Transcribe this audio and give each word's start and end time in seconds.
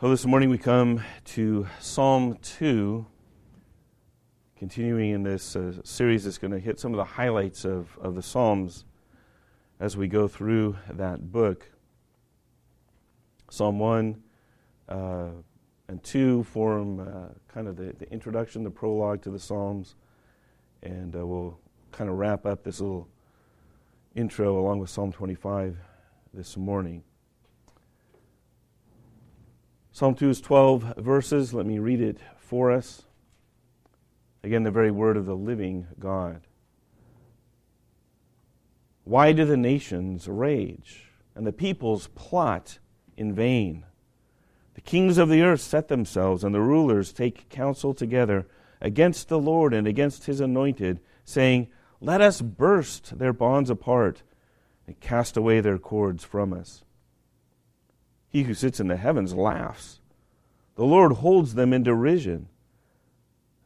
Well, 0.00 0.10
this 0.10 0.24
morning 0.24 0.48
we 0.48 0.56
come 0.56 1.02
to 1.26 1.66
Psalm 1.78 2.38
2, 2.40 3.04
continuing 4.56 5.10
in 5.10 5.24
this 5.24 5.54
uh, 5.54 5.74
series 5.84 6.24
that's 6.24 6.38
going 6.38 6.52
to 6.52 6.58
hit 6.58 6.80
some 6.80 6.94
of 6.94 6.96
the 6.96 7.04
highlights 7.04 7.66
of, 7.66 7.98
of 8.00 8.14
the 8.14 8.22
Psalms 8.22 8.86
as 9.78 9.98
we 9.98 10.08
go 10.08 10.26
through 10.26 10.78
that 10.90 11.30
book. 11.30 11.70
Psalm 13.50 13.78
1 13.78 14.22
uh, 14.88 15.28
and 15.88 16.02
2 16.02 16.44
form 16.44 17.00
uh, 17.00 17.34
kind 17.52 17.68
of 17.68 17.76
the, 17.76 17.92
the 17.98 18.10
introduction, 18.10 18.64
the 18.64 18.70
prologue 18.70 19.20
to 19.20 19.30
the 19.30 19.38
Psalms, 19.38 19.96
and 20.82 21.14
uh, 21.14 21.26
we'll 21.26 21.58
kind 21.92 22.08
of 22.08 22.16
wrap 22.16 22.46
up 22.46 22.64
this 22.64 22.80
little 22.80 23.06
intro 24.14 24.58
along 24.58 24.78
with 24.78 24.88
Psalm 24.88 25.12
25 25.12 25.76
this 26.32 26.56
morning. 26.56 27.02
Psalm 30.00 30.14
2 30.14 30.30
is 30.30 30.40
12 30.40 30.94
verses. 30.96 31.52
Let 31.52 31.66
me 31.66 31.78
read 31.78 32.00
it 32.00 32.16
for 32.38 32.70
us. 32.70 33.02
Again, 34.42 34.62
the 34.62 34.70
very 34.70 34.90
word 34.90 35.18
of 35.18 35.26
the 35.26 35.36
living 35.36 35.88
God. 35.98 36.46
Why 39.04 39.32
do 39.32 39.44
the 39.44 39.58
nations 39.58 40.26
rage 40.26 41.10
and 41.34 41.46
the 41.46 41.52
peoples 41.52 42.06
plot 42.14 42.78
in 43.18 43.34
vain? 43.34 43.84
The 44.72 44.80
kings 44.80 45.18
of 45.18 45.28
the 45.28 45.42
earth 45.42 45.60
set 45.60 45.88
themselves, 45.88 46.44
and 46.44 46.54
the 46.54 46.62
rulers 46.62 47.12
take 47.12 47.50
counsel 47.50 47.92
together 47.92 48.46
against 48.80 49.28
the 49.28 49.38
Lord 49.38 49.74
and 49.74 49.86
against 49.86 50.24
his 50.24 50.40
anointed, 50.40 51.00
saying, 51.26 51.68
Let 52.00 52.22
us 52.22 52.40
burst 52.40 53.18
their 53.18 53.34
bonds 53.34 53.68
apart 53.68 54.22
and 54.86 54.98
cast 54.98 55.36
away 55.36 55.60
their 55.60 55.76
cords 55.76 56.24
from 56.24 56.54
us. 56.54 56.84
He 58.30 58.44
who 58.44 58.54
sits 58.54 58.78
in 58.78 58.86
the 58.86 58.96
heavens 58.96 59.34
laughs. 59.34 60.00
The 60.76 60.84
Lord 60.84 61.14
holds 61.14 61.54
them 61.54 61.72
in 61.72 61.82
derision. 61.82 62.48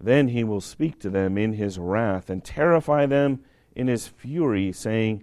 Then 0.00 0.28
he 0.28 0.42
will 0.42 0.62
speak 0.62 0.98
to 1.00 1.10
them 1.10 1.38
in 1.38 1.52
his 1.52 1.78
wrath 1.78 2.30
and 2.30 2.42
terrify 2.42 3.06
them 3.06 3.44
in 3.76 3.88
his 3.88 4.08
fury, 4.08 4.72
saying, 4.72 5.22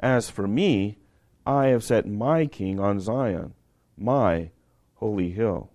As 0.00 0.30
for 0.30 0.48
me, 0.48 0.98
I 1.46 1.66
have 1.66 1.84
set 1.84 2.06
my 2.06 2.46
king 2.46 2.80
on 2.80 3.00
Zion, 3.00 3.54
my 3.98 4.50
holy 4.94 5.30
hill. 5.30 5.70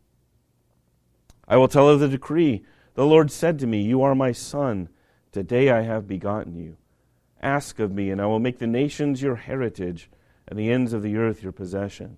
I 1.48 1.58
will 1.58 1.68
tell 1.68 1.88
of 1.88 2.00
the 2.00 2.08
decree. 2.08 2.64
The 2.96 3.06
Lord 3.06 3.32
said 3.32 3.60
to 3.60 3.68
me, 3.68 3.84
You 3.84 4.02
are 4.02 4.16
my 4.16 4.32
son. 4.32 4.90
Today 5.32 5.70
I 5.70 5.82
have 5.82 6.08
begotten 6.08 6.56
you. 6.56 6.78
Ask 7.42 7.78
of 7.80 7.92
me, 7.92 8.10
and 8.10 8.20
I 8.20 8.26
will 8.26 8.40
make 8.40 8.58
the 8.58 8.68
nations 8.68 9.22
your 9.22 9.36
heritage, 9.36 10.10
and 10.48 10.58
the 10.58 10.72
ends 10.72 10.92
of 10.92 11.04
the 11.04 11.18
earth 11.18 11.44
your 11.44 11.52
possession. 11.52 12.18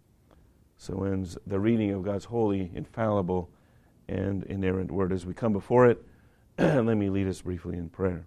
So 0.81 1.03
ends 1.03 1.37
the 1.45 1.59
reading 1.59 1.91
of 1.91 2.01
God's 2.01 2.25
holy, 2.25 2.71
infallible, 2.73 3.51
and 4.09 4.41
inerrant 4.45 4.89
word. 4.89 5.13
As 5.13 5.27
we 5.27 5.35
come 5.35 5.53
before 5.53 5.85
it, 5.85 6.03
let 6.57 6.97
me 6.97 7.07
lead 7.07 7.27
us 7.27 7.39
briefly 7.39 7.77
in 7.77 7.87
prayer. 7.87 8.25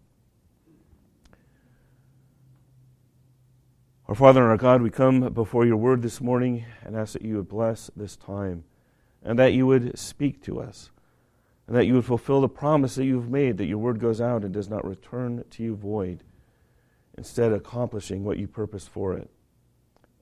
Our 4.06 4.14
Father 4.14 4.42
and 4.42 4.52
our 4.52 4.56
God, 4.56 4.82
we 4.82 4.90
come 4.90 5.32
before 5.32 5.66
your 5.66 5.76
word 5.76 6.02
this 6.02 6.20
morning 6.20 6.64
and 6.84 6.96
ask 6.96 7.14
that 7.14 7.22
you 7.22 7.34
would 7.38 7.48
bless 7.48 7.90
this 7.96 8.14
time 8.14 8.62
and 9.24 9.36
that 9.36 9.52
you 9.52 9.66
would 9.66 9.98
speak 9.98 10.40
to 10.44 10.60
us 10.60 10.92
and 11.66 11.74
that 11.74 11.86
you 11.86 11.94
would 11.94 12.04
fulfill 12.04 12.40
the 12.40 12.48
promise 12.48 12.94
that 12.94 13.04
you've 13.04 13.28
made 13.28 13.58
that 13.58 13.66
your 13.66 13.78
word 13.78 13.98
goes 13.98 14.20
out 14.20 14.44
and 14.44 14.54
does 14.54 14.70
not 14.70 14.86
return 14.86 15.42
to 15.50 15.64
you 15.64 15.74
void, 15.74 16.22
instead, 17.18 17.50
accomplishing 17.50 18.22
what 18.22 18.38
you 18.38 18.46
purposed 18.46 18.90
for 18.90 19.12
it 19.12 19.28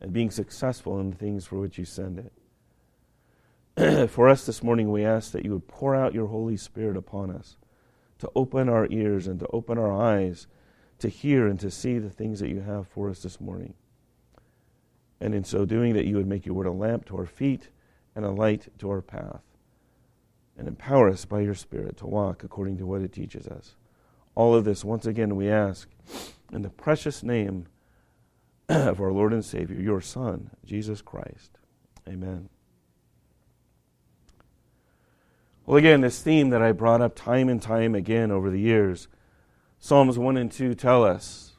and 0.03 0.13
being 0.13 0.31
successful 0.31 0.99
in 0.99 1.11
the 1.11 1.17
things 1.17 1.47
for 1.47 1.59
which 1.59 1.79
you 1.79 1.85
send 1.85 2.31
it. 3.77 4.11
for 4.11 4.29
us 4.29 4.45
this 4.45 4.63
morning, 4.63 4.91
we 4.91 5.05
ask 5.05 5.31
that 5.33 5.45
you 5.45 5.53
would 5.53 5.69
pour 5.69 5.95
out 5.95 6.13
your 6.13 6.27
Holy 6.27 6.57
Spirit 6.57 6.97
upon 6.97 7.31
us 7.31 7.57
to 8.19 8.31
open 8.35 8.69
our 8.69 8.89
ears 8.91 9.29
and 9.29 9.39
to 9.41 9.47
open 9.53 9.79
our 9.79 9.93
eyes 9.93 10.49
to 10.99 11.09
hear 11.09 11.47
and 11.47 11.59
to 11.61 11.71
see 11.71 11.99
the 11.99 12.11
things 12.11 12.41
that 12.41 12.51
you 12.51 12.61
have 12.61 12.89
for 12.89 13.09
us 13.09 13.23
this 13.23 13.41
morning. 13.41 13.75
And 15.21 15.35
in 15.35 15.45
so 15.45 15.65
doing, 15.65 15.95
that 15.95 16.07
you 16.07 16.17
would 16.17 16.27
make 16.27 16.45
your 16.45 16.57
word 16.57 16.67
a 16.67 16.73
lamp 16.73 17.07
to 17.07 17.17
our 17.17 17.27
feet 17.27 17.69
and 18.15 18.25
a 18.25 18.31
light 18.31 18.69
to 18.79 18.91
our 18.91 19.03
path. 19.03 19.43
And 20.59 20.67
empower 20.67 21.09
us 21.09 21.25
by 21.25 21.41
your 21.41 21.55
Spirit 21.55 21.97
to 21.99 22.07
walk 22.07 22.43
according 22.43 22.77
to 22.79 22.87
what 22.87 23.03
it 23.03 23.13
teaches 23.13 23.47
us. 23.47 23.77
All 24.34 24.55
of 24.55 24.65
this, 24.65 24.84
once 24.84 25.07
again, 25.07 25.37
we 25.37 25.49
ask 25.49 25.89
in 26.53 26.63
the 26.63 26.71
precious 26.71 27.23
name 27.23 27.67
of 28.69 29.00
our 29.00 29.12
Lord 29.12 29.33
and 29.33 29.45
Savior, 29.45 29.81
your 29.81 30.00
Son, 30.00 30.50
Jesus 30.65 31.03
Christ. 31.03 31.59
Amen. 32.09 32.49
Well, 35.65 35.77
again, 35.77 36.00
this 36.00 36.21
theme 36.21 36.50
that 36.50 36.62
I 36.62 36.72
brought 36.72 37.01
up 37.01 37.15
time 37.15 37.49
and 37.49 37.62
time 37.62 37.95
again 37.95 38.31
over 38.31 38.51
the 38.51 38.61
years, 38.61 39.09
Psalms 39.78 40.19
1 40.19 40.37
and 40.37 40.51
2 40.51 40.75
tell 40.75 41.05
us 41.05 41.53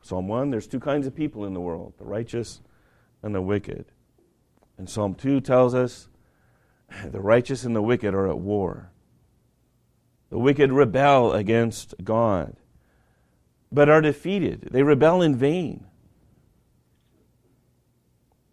Psalm 0.00 0.28
1, 0.28 0.50
there's 0.50 0.66
two 0.66 0.80
kinds 0.80 1.06
of 1.06 1.14
people 1.14 1.44
in 1.44 1.54
the 1.54 1.60
world 1.60 1.94
the 1.98 2.04
righteous 2.04 2.60
and 3.22 3.34
the 3.34 3.40
wicked. 3.40 3.86
And 4.78 4.88
Psalm 4.88 5.14
2 5.14 5.40
tells 5.40 5.74
us 5.74 6.08
the 7.04 7.20
righteous 7.20 7.64
and 7.64 7.74
the 7.74 7.82
wicked 7.82 8.14
are 8.14 8.28
at 8.28 8.38
war. 8.38 8.90
The 10.30 10.38
wicked 10.38 10.72
rebel 10.72 11.32
against 11.32 11.94
God, 12.02 12.56
but 13.70 13.88
are 13.88 14.00
defeated. 14.00 14.68
They 14.70 14.82
rebel 14.82 15.20
in 15.20 15.36
vain 15.36 15.86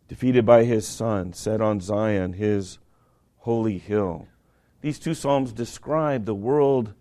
defeated 0.09 0.45
by 0.45 0.65
his 0.65 0.85
son, 0.85 1.31
set 1.31 1.61
on 1.61 1.79
Zion, 1.79 2.33
his 2.33 2.79
holy 3.37 3.77
hill. 3.77 4.27
These 4.81 4.99
two 4.99 5.13
Psalms 5.13 5.53
describe 5.53 6.25
the 6.25 6.35
world 6.35 6.93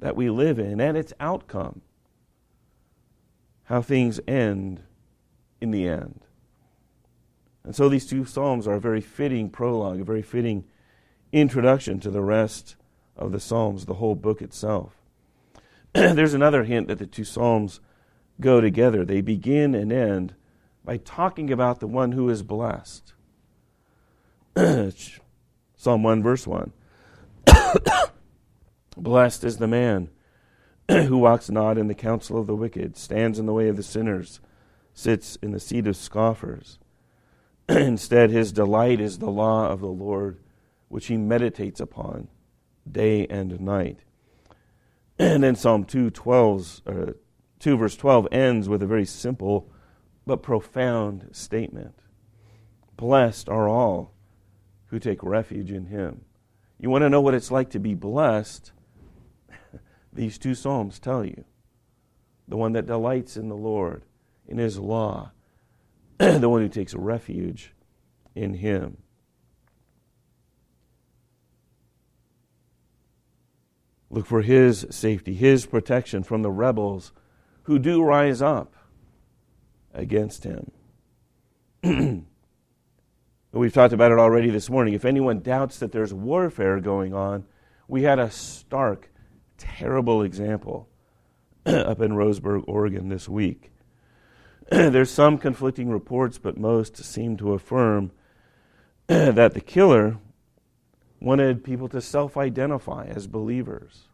that 0.00 0.16
we 0.16 0.28
live 0.28 0.58
in 0.58 0.80
and 0.80 0.96
its 0.96 1.12
outcome, 1.20 1.80
how 3.64 3.80
things 3.80 4.20
end 4.26 4.82
in 5.60 5.70
the 5.70 5.88
end. 5.88 6.20
And 7.64 7.76
so 7.76 7.88
these 7.88 8.06
two 8.06 8.24
Psalms 8.24 8.66
are 8.66 8.74
a 8.74 8.80
very 8.80 9.00
fitting 9.00 9.50
prologue, 9.50 10.00
a 10.00 10.04
very 10.04 10.22
fitting 10.22 10.64
introduction 11.32 12.00
to 12.00 12.10
the 12.10 12.22
rest 12.22 12.76
of 13.16 13.30
the 13.30 13.40
Psalms, 13.40 13.86
the 13.86 13.94
whole 13.94 14.14
book 14.14 14.42
itself. 14.42 14.94
There's 15.92 16.34
another 16.34 16.64
hint 16.64 16.88
that 16.88 16.98
the 16.98 17.06
two 17.06 17.24
Psalms 17.24 17.80
go 18.40 18.60
together. 18.60 19.04
They 19.04 19.20
begin 19.20 19.74
and 19.74 19.92
end 19.92 20.34
by 20.88 20.96
talking 20.96 21.52
about 21.52 21.80
the 21.80 21.86
one 21.86 22.12
who 22.12 22.30
is 22.30 22.42
blessed. 22.42 23.12
Psalm 25.76 26.02
1, 26.02 26.22
verse 26.22 26.46
1. 26.46 26.72
blessed 28.96 29.44
is 29.44 29.58
the 29.58 29.66
man 29.66 30.08
who 30.88 31.18
walks 31.18 31.50
not 31.50 31.76
in 31.76 31.88
the 31.88 31.94
counsel 31.94 32.38
of 32.38 32.46
the 32.46 32.56
wicked, 32.56 32.96
stands 32.96 33.38
in 33.38 33.44
the 33.44 33.52
way 33.52 33.68
of 33.68 33.76
the 33.76 33.82
sinners, 33.82 34.40
sits 34.94 35.36
in 35.42 35.50
the 35.50 35.60
seat 35.60 35.86
of 35.86 35.94
scoffers. 35.94 36.78
Instead, 37.68 38.30
his 38.30 38.50
delight 38.50 38.98
is 38.98 39.18
the 39.18 39.30
law 39.30 39.68
of 39.68 39.80
the 39.80 39.88
Lord, 39.88 40.38
which 40.88 41.08
he 41.08 41.18
meditates 41.18 41.80
upon 41.80 42.28
day 42.90 43.26
and 43.26 43.60
night. 43.60 43.98
And 45.18 45.44
then 45.44 45.54
Psalm 45.54 45.84
2, 45.84 46.08
12, 46.08 46.80
uh, 46.86 47.12
2 47.58 47.76
verse 47.76 47.94
12 47.94 48.28
ends 48.32 48.70
with 48.70 48.82
a 48.82 48.86
very 48.86 49.04
simple 49.04 49.70
but 50.28 50.42
profound 50.42 51.30
statement. 51.32 51.94
Blessed 52.96 53.48
are 53.48 53.66
all 53.66 54.12
who 54.88 54.98
take 54.98 55.22
refuge 55.22 55.72
in 55.72 55.86
him. 55.86 56.20
You 56.78 56.90
want 56.90 57.02
to 57.02 57.08
know 57.08 57.22
what 57.22 57.34
it's 57.34 57.50
like 57.50 57.70
to 57.70 57.80
be 57.80 57.94
blessed? 57.94 58.72
These 60.12 60.36
two 60.36 60.54
Psalms 60.54 60.98
tell 60.98 61.24
you. 61.24 61.44
The 62.46 62.58
one 62.58 62.74
that 62.74 62.86
delights 62.86 63.36
in 63.38 63.48
the 63.48 63.56
Lord, 63.56 64.04
in 64.46 64.58
his 64.58 64.78
law, 64.78 65.32
the 66.18 66.48
one 66.48 66.60
who 66.60 66.68
takes 66.68 66.94
refuge 66.94 67.72
in 68.34 68.54
him. 68.54 68.98
Look 74.10 74.26
for 74.26 74.42
his 74.42 74.86
safety, 74.90 75.34
his 75.34 75.64
protection 75.64 76.22
from 76.22 76.42
the 76.42 76.50
rebels 76.50 77.12
who 77.62 77.78
do 77.78 78.02
rise 78.02 78.42
up 78.42 78.74
against 79.98 80.44
him. 80.44 80.70
We've 83.52 83.72
talked 83.72 83.92
about 83.94 84.12
it 84.12 84.18
already 84.18 84.50
this 84.50 84.70
morning. 84.70 84.94
If 84.94 85.04
anyone 85.04 85.40
doubts 85.40 85.78
that 85.78 85.92
there's 85.92 86.14
warfare 86.14 86.80
going 86.80 87.14
on, 87.14 87.44
we 87.86 88.02
had 88.02 88.18
a 88.18 88.30
stark, 88.30 89.10
terrible 89.56 90.22
example 90.22 90.88
up 91.66 92.00
in 92.00 92.12
Roseburg, 92.12 92.64
Oregon 92.66 93.08
this 93.08 93.28
week. 93.28 93.72
there's 94.70 95.10
some 95.10 95.38
conflicting 95.38 95.88
reports, 95.88 96.38
but 96.38 96.58
most 96.58 96.96
seem 96.98 97.36
to 97.38 97.54
affirm 97.54 98.12
that 99.06 99.54
the 99.54 99.60
killer 99.60 100.18
wanted 101.20 101.64
people 101.64 101.88
to 101.88 102.00
self 102.00 102.36
identify 102.36 103.06
as 103.06 103.26
believers. 103.26 104.08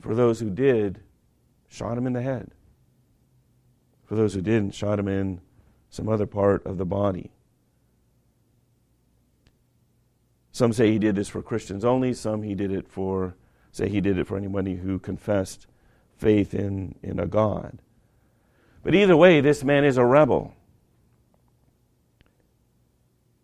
For 0.00 0.14
those 0.14 0.40
who 0.40 0.50
did, 0.50 1.00
shot 1.68 1.98
him 1.98 2.06
in 2.06 2.14
the 2.14 2.22
head. 2.22 2.50
For 4.06 4.14
those 4.14 4.34
who 4.34 4.40
didn't, 4.40 4.74
shot 4.74 4.98
him 4.98 5.08
in 5.08 5.40
some 5.90 6.08
other 6.08 6.26
part 6.26 6.64
of 6.64 6.78
the 6.78 6.84
body. 6.84 7.32
Some 10.52 10.72
say 10.72 10.90
he 10.90 10.98
did 10.98 11.16
this 11.16 11.28
for 11.28 11.42
Christians 11.42 11.84
only, 11.84 12.14
some 12.14 12.42
he 12.42 12.54
did 12.54 12.72
it 12.72 12.88
for 12.88 13.34
say 13.72 13.90
he 13.90 14.00
did 14.00 14.18
it 14.18 14.26
for 14.26 14.38
anybody 14.38 14.76
who 14.76 14.98
confessed 14.98 15.66
faith 16.16 16.54
in, 16.54 16.94
in 17.02 17.20
a 17.20 17.26
God. 17.26 17.78
But 18.82 18.94
either 18.94 19.16
way, 19.16 19.42
this 19.42 19.62
man 19.62 19.84
is 19.84 19.98
a 19.98 20.04
rebel. 20.04 20.54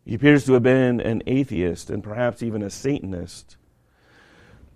He 0.07 0.15
appears 0.15 0.47
to 0.47 0.55
have 0.55 0.63
been 0.63 1.01
an 1.01 1.23
atheist 1.27 1.91
and 1.91 2.03
perhaps 2.03 2.43
even 2.43 2.63
a 2.63 2.71
Satanist, 2.71 3.57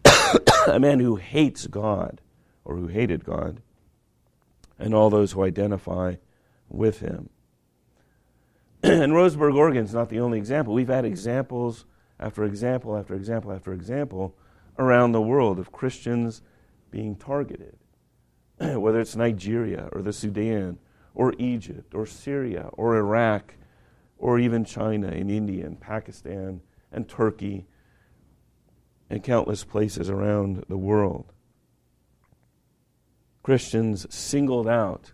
a 0.67 0.79
man 0.79 1.01
who 1.01 1.17
hates 1.17 1.67
God 1.67 2.21
or 2.65 2.77
who 2.77 2.89
hated 2.89 3.25
God 3.25 3.63
and 4.79 4.95
all 4.95 5.11
those 5.11 5.33
who 5.33 5.43
identify 5.43 6.17
with 6.69 7.01
him. 7.01 7.31
and 8.83 9.13
Roseburg, 9.13 9.55
Oregon 9.55 9.85
is 9.85 9.95
not 9.95 10.09
the 10.09 10.21
only 10.21 10.39
example. 10.39 10.75
We've 10.75 10.89
had 10.89 11.05
examples 11.05 11.87
after 12.19 12.45
example 12.45 12.97
after 12.97 13.15
example 13.15 13.53
after 13.53 13.73
example 13.73 14.37
around 14.79 15.13
the 15.13 15.23
world 15.23 15.59
of 15.59 15.73
Christians 15.73 16.43
being 16.91 17.17
targeted, 17.17 17.77
whether 18.59 19.01
it's 19.01 19.17
Nigeria 19.17 19.89
or 19.93 20.03
the 20.03 20.13
Sudan 20.13 20.79
or 21.15 21.35
Egypt 21.39 21.95
or 21.95 22.07
Syria 22.07 22.69
or 22.73 22.97
Iraq 22.97 23.55
or 24.19 24.39
even 24.39 24.65
China 24.65 25.09
and 25.09 25.31
India 25.31 25.67
and 25.67 25.81
Pakistan 25.81 26.61
and 26.93 27.09
Turkey 27.09 27.67
and 29.09 29.23
countless 29.23 29.65
places 29.65 30.11
around 30.11 30.65
the 30.69 30.77
world. 30.77 31.33
Christians 33.47 34.13
singled 34.13 34.67
out 34.67 35.13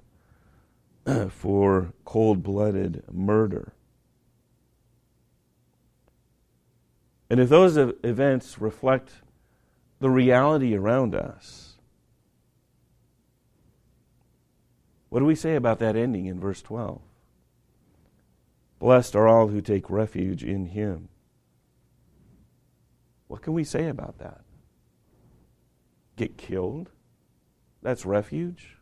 for 1.28 1.92
cold 2.06 2.42
blooded 2.42 3.04
murder. 3.12 3.74
And 7.28 7.38
if 7.38 7.50
those 7.50 7.76
events 7.76 8.58
reflect 8.58 9.20
the 10.00 10.08
reality 10.08 10.74
around 10.74 11.14
us, 11.14 11.74
what 15.10 15.18
do 15.18 15.26
we 15.26 15.34
say 15.34 15.54
about 15.54 15.78
that 15.80 15.94
ending 15.94 16.24
in 16.24 16.40
verse 16.40 16.62
12? 16.62 17.02
Blessed 18.78 19.14
are 19.14 19.28
all 19.28 19.48
who 19.48 19.60
take 19.60 19.90
refuge 19.90 20.42
in 20.42 20.64
him. 20.64 21.10
What 23.28 23.42
can 23.42 23.52
we 23.52 23.64
say 23.64 23.88
about 23.88 24.16
that? 24.20 24.40
Get 26.16 26.38
killed? 26.38 26.88
That's 27.82 28.06
refuge? 28.06 28.76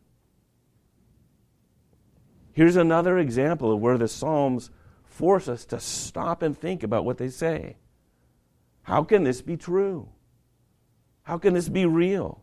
Here's 2.52 2.76
another 2.76 3.18
example 3.18 3.72
of 3.72 3.80
where 3.80 3.98
the 3.98 4.08
Psalms 4.08 4.70
force 5.04 5.48
us 5.48 5.64
to 5.66 5.80
stop 5.80 6.42
and 6.42 6.56
think 6.56 6.82
about 6.82 7.04
what 7.04 7.18
they 7.18 7.28
say. 7.28 7.76
How 8.82 9.02
can 9.04 9.24
this 9.24 9.40
be 9.40 9.56
true? 9.56 10.08
How 11.22 11.38
can 11.38 11.54
this 11.54 11.68
be 11.68 11.86
real? 11.86 12.42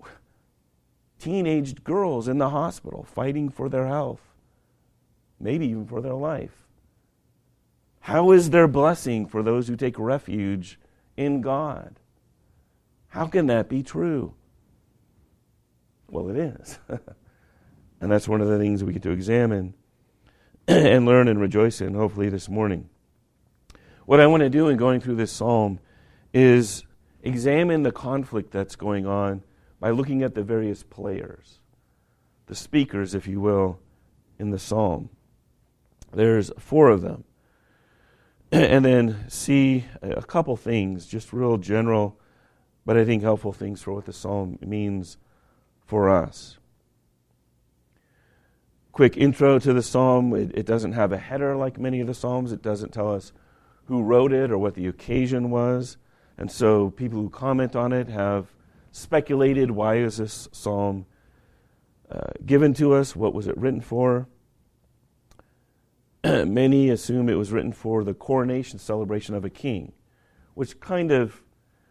Teenaged 1.18 1.84
girls 1.84 2.28
in 2.28 2.38
the 2.38 2.50
hospital 2.50 3.02
fighting 3.04 3.50
for 3.50 3.68
their 3.68 3.86
health 3.86 4.28
maybe 5.40 5.66
even 5.66 5.86
for 5.86 6.00
their 6.00 6.14
life. 6.14 6.66
How 8.00 8.30
is 8.32 8.50
there 8.50 8.68
blessing 8.68 9.26
for 9.26 9.42
those 9.42 9.68
who 9.68 9.76
take 9.76 9.98
refuge 9.98 10.78
in 11.16 11.40
God? 11.40 12.00
How 13.08 13.26
can 13.26 13.46
that 13.46 13.68
be 13.68 13.82
true? 13.82 14.34
Well, 16.10 16.30
it 16.30 16.36
is. 16.36 16.78
and 18.00 18.10
that's 18.10 18.28
one 18.28 18.40
of 18.40 18.48
the 18.48 18.58
things 18.58 18.82
we 18.82 18.92
get 18.92 19.02
to 19.02 19.10
examine 19.10 19.74
and 20.68 21.06
learn 21.06 21.28
and 21.28 21.40
rejoice 21.40 21.80
in, 21.80 21.94
hopefully, 21.94 22.28
this 22.28 22.48
morning. 22.48 22.88
What 24.06 24.20
I 24.20 24.26
want 24.26 24.42
to 24.42 24.50
do 24.50 24.68
in 24.68 24.76
going 24.76 25.00
through 25.00 25.16
this 25.16 25.32
psalm 25.32 25.80
is 26.32 26.84
examine 27.22 27.82
the 27.82 27.92
conflict 27.92 28.50
that's 28.50 28.76
going 28.76 29.06
on 29.06 29.42
by 29.80 29.90
looking 29.90 30.22
at 30.22 30.34
the 30.34 30.42
various 30.42 30.82
players, 30.82 31.60
the 32.46 32.54
speakers, 32.54 33.14
if 33.14 33.26
you 33.26 33.40
will, 33.40 33.80
in 34.38 34.50
the 34.50 34.58
psalm. 34.58 35.10
There's 36.12 36.50
four 36.58 36.88
of 36.88 37.02
them. 37.02 37.24
and 38.52 38.84
then 38.84 39.26
see 39.28 39.84
a 40.00 40.22
couple 40.22 40.56
things, 40.56 41.06
just 41.06 41.32
real 41.32 41.58
general, 41.58 42.18
but 42.88 42.96
I 42.96 43.04
think 43.04 43.22
helpful 43.22 43.52
things 43.52 43.82
for 43.82 43.92
what 43.92 44.06
the 44.06 44.14
psalm 44.14 44.58
means 44.62 45.18
for 45.84 46.08
us. 46.08 46.56
Quick 48.92 49.14
intro 49.18 49.58
to 49.58 49.74
the 49.74 49.82
psalm. 49.82 50.32
It, 50.32 50.52
it 50.54 50.64
doesn't 50.64 50.94
have 50.94 51.12
a 51.12 51.18
header 51.18 51.54
like 51.54 51.78
many 51.78 52.00
of 52.00 52.06
the 52.06 52.14
psalms. 52.14 52.50
It 52.50 52.62
doesn't 52.62 52.94
tell 52.94 53.14
us 53.14 53.34
who 53.88 54.02
wrote 54.02 54.32
it 54.32 54.50
or 54.50 54.56
what 54.56 54.74
the 54.74 54.86
occasion 54.86 55.50
was. 55.50 55.98
And 56.38 56.50
so 56.50 56.88
people 56.88 57.20
who 57.20 57.28
comment 57.28 57.76
on 57.76 57.92
it 57.92 58.08
have 58.08 58.54
speculated 58.90 59.70
why 59.70 59.96
is 59.96 60.16
this 60.16 60.48
psalm 60.52 61.04
uh, 62.10 62.30
given 62.46 62.72
to 62.72 62.94
us? 62.94 63.14
What 63.14 63.34
was 63.34 63.48
it 63.48 63.58
written 63.58 63.82
for? 63.82 64.28
many 66.24 66.88
assume 66.88 67.28
it 67.28 67.34
was 67.34 67.52
written 67.52 67.72
for 67.72 68.02
the 68.02 68.14
coronation 68.14 68.78
celebration 68.78 69.34
of 69.34 69.44
a 69.44 69.50
king, 69.50 69.92
which 70.54 70.80
kind 70.80 71.12
of 71.12 71.42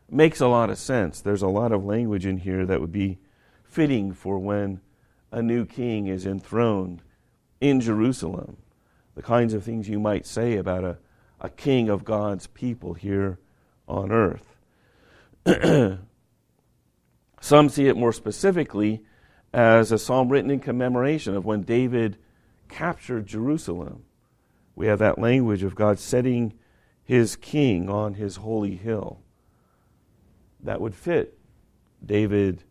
makes 0.09 0.39
a 0.39 0.48
lot 0.48 0.69
of 0.69 0.77
sense. 0.77 1.21
There's 1.21 1.42
a 1.42 1.48
lot 1.48 1.71
of 1.71 1.86
language 1.86 2.25
in 2.25 2.38
here 2.38 2.65
that 2.65 2.81
would 2.81 2.92
be 2.92 3.19
fitting 3.63 4.13
for 4.13 4.39
when 4.39 4.81
a 5.31 5.42
new 5.42 5.65
king 5.65 6.07
is 6.07 6.25
enthroned 6.25 7.01
in 7.59 7.81
Jerusalem. 7.81 8.57
The 9.15 9.21
kinds 9.21 9.54
of 9.54 9.63
things 9.63 9.89
you 9.89 10.00
might 10.00 10.25
say 10.25 10.57
about 10.57 10.83
a, 10.83 10.98
a 11.42 11.50
king 11.50 11.89
of 11.89 12.05
God's 12.05 12.48
people 12.48 12.93
here 12.93 13.39
on 13.88 14.12
earth. 14.12 14.55
Some 17.41 17.70
see 17.70 17.88
it 17.88 17.98
more 17.98 18.13
specifically 18.13 19.03
as 19.53 19.91
a 19.91 19.98
psalm 19.98 20.29
written 20.29 20.51
in 20.51 20.60
commemoration 20.60 21.36
of 21.36 21.46
when 21.46 21.62
David 21.62 22.17
captured 22.70 23.27
Jerusalem 23.27 24.03
we 24.77 24.86
have 24.86 25.00
that 25.00 25.17
language 25.17 25.63
of 25.63 25.74
God 25.74 25.98
setting 25.98 26.53
his 27.03 27.36
king 27.36 27.89
on 27.89 28.13
his 28.13 28.36
holy 28.36 28.75
hill. 28.75 29.22
That 30.67 30.81
would 30.81 30.95
fit 30.95 31.39
David 32.05 32.65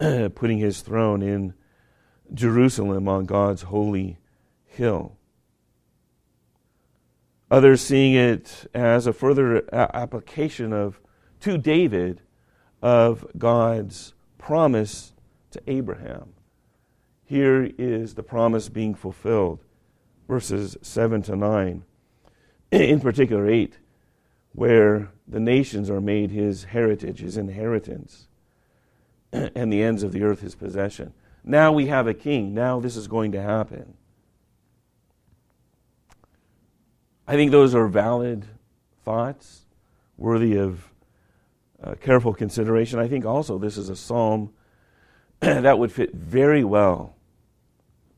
putting 0.00 0.58
his 0.58 0.80
throne 0.80 1.22
in 1.22 1.54
Jerusalem 2.34 3.06
on 3.06 3.24
God's 3.24 3.62
holy 3.62 4.18
hill. 4.64 5.16
Others 7.48 7.82
seeing 7.82 8.14
it 8.14 8.68
as 8.74 9.06
a 9.06 9.12
further 9.12 9.62
application 9.72 10.72
of 10.72 10.98
to 11.38 11.56
David 11.56 12.20
of 12.82 13.24
God's 13.38 14.12
promise 14.36 15.12
to 15.52 15.62
Abraham. 15.68 16.32
Here 17.24 17.70
is 17.78 18.14
the 18.14 18.24
promise 18.24 18.68
being 18.68 18.96
fulfilled 18.96 19.62
verses 20.26 20.76
7 20.82 21.22
to 21.22 21.36
9, 21.36 21.84
in 22.72 23.00
particular 23.00 23.48
8, 23.48 23.78
where 24.52 25.10
the 25.26 25.40
nations 25.40 25.88
are 25.88 26.00
made 26.00 26.30
his 26.30 26.64
heritage, 26.64 27.20
his 27.20 27.36
inheritance, 27.36 28.28
and 29.32 29.72
the 29.72 29.82
ends 29.82 30.02
of 30.02 30.12
the 30.12 30.22
earth 30.22 30.40
his 30.40 30.54
possession. 30.54 31.12
Now 31.44 31.72
we 31.72 31.86
have 31.86 32.06
a 32.06 32.14
king. 32.14 32.52
Now 32.52 32.80
this 32.80 32.96
is 32.96 33.08
going 33.08 33.32
to 33.32 33.40
happen. 33.40 33.94
I 37.26 37.34
think 37.34 37.52
those 37.52 37.74
are 37.74 37.86
valid 37.86 38.44
thoughts, 39.04 39.62
worthy 40.16 40.56
of 40.56 40.90
uh, 41.82 41.94
careful 41.94 42.34
consideration. 42.34 42.98
I 42.98 43.08
think 43.08 43.24
also 43.24 43.56
this 43.56 43.78
is 43.78 43.88
a 43.88 43.96
psalm 43.96 44.52
that 45.40 45.78
would 45.78 45.92
fit 45.92 46.12
very 46.12 46.64
well 46.64 47.14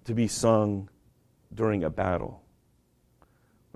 to 0.04 0.14
be 0.14 0.26
sung 0.26 0.88
during 1.54 1.84
a 1.84 1.90
battle. 1.90 2.42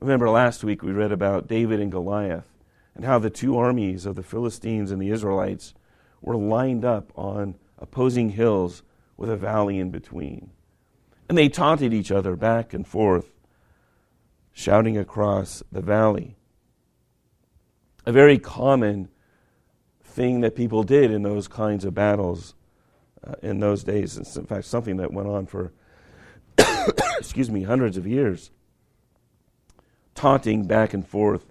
Remember 0.00 0.28
last 0.28 0.62
week 0.62 0.82
we 0.82 0.92
read 0.92 1.12
about 1.12 1.48
David 1.48 1.80
and 1.80 1.90
Goliath 1.90 2.52
and 2.94 3.04
how 3.04 3.18
the 3.18 3.30
two 3.30 3.56
armies 3.56 4.04
of 4.04 4.14
the 4.14 4.22
Philistines 4.22 4.90
and 4.90 5.00
the 5.00 5.10
Israelites 5.10 5.74
were 6.20 6.36
lined 6.36 6.84
up 6.84 7.12
on 7.16 7.56
opposing 7.78 8.30
hills 8.30 8.82
with 9.16 9.30
a 9.30 9.36
valley 9.36 9.78
in 9.78 9.90
between. 9.90 10.50
And 11.28 11.36
they 11.36 11.48
taunted 11.48 11.92
each 11.94 12.10
other 12.10 12.36
back 12.36 12.74
and 12.74 12.86
forth 12.86 13.32
shouting 14.52 14.96
across 14.96 15.62
the 15.72 15.80
valley. 15.80 16.36
A 18.04 18.12
very 18.12 18.38
common 18.38 19.08
thing 20.02 20.40
that 20.40 20.54
people 20.54 20.82
did 20.82 21.10
in 21.10 21.22
those 21.22 21.48
kinds 21.48 21.84
of 21.84 21.94
battles 21.94 22.54
uh, 23.26 23.34
in 23.42 23.60
those 23.60 23.82
days. 23.84 24.16
It's 24.16 24.36
in 24.36 24.46
fact 24.46 24.66
something 24.66 24.96
that 24.98 25.12
went 25.12 25.28
on 25.28 25.46
for, 25.46 25.72
excuse 27.18 27.50
me, 27.50 27.64
hundreds 27.64 27.96
of 27.96 28.06
years. 28.06 28.50
Taunting 30.16 30.64
back 30.64 30.92
and 30.94 31.06
forth, 31.06 31.44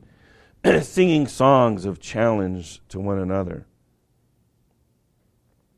singing 0.82 1.28
songs 1.28 1.86
of 1.86 2.00
challenge 2.00 2.82
to 2.90 3.00
one 3.00 3.20
another. 3.20 3.66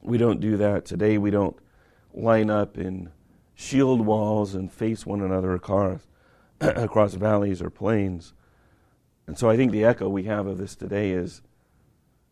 We 0.02 0.18
don't 0.18 0.40
do 0.40 0.58
that 0.58 0.86
today. 0.86 1.18
We 1.18 1.30
don't 1.30 1.58
line 2.14 2.50
up 2.50 2.78
in 2.78 3.12
shield 3.54 4.06
walls 4.06 4.56
and 4.56 4.72
face 4.72 5.06
one 5.06 5.22
another 5.22 5.54
across, 5.54 6.08
across 6.62 7.14
valleys 7.14 7.62
or 7.62 7.70
plains. 7.70 8.34
And 9.28 9.38
so 9.38 9.50
I 9.50 9.58
think 9.58 9.72
the 9.72 9.84
echo 9.84 10.08
we 10.08 10.24
have 10.24 10.48
of 10.48 10.58
this 10.58 10.76
today 10.76 11.12
is 11.12 11.42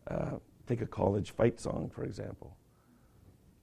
uh, 0.08 0.38
take 0.66 0.80
a 0.80 0.86
college 0.86 1.32
fight 1.32 1.60
song, 1.60 1.90
for 1.94 2.04
example, 2.04 2.56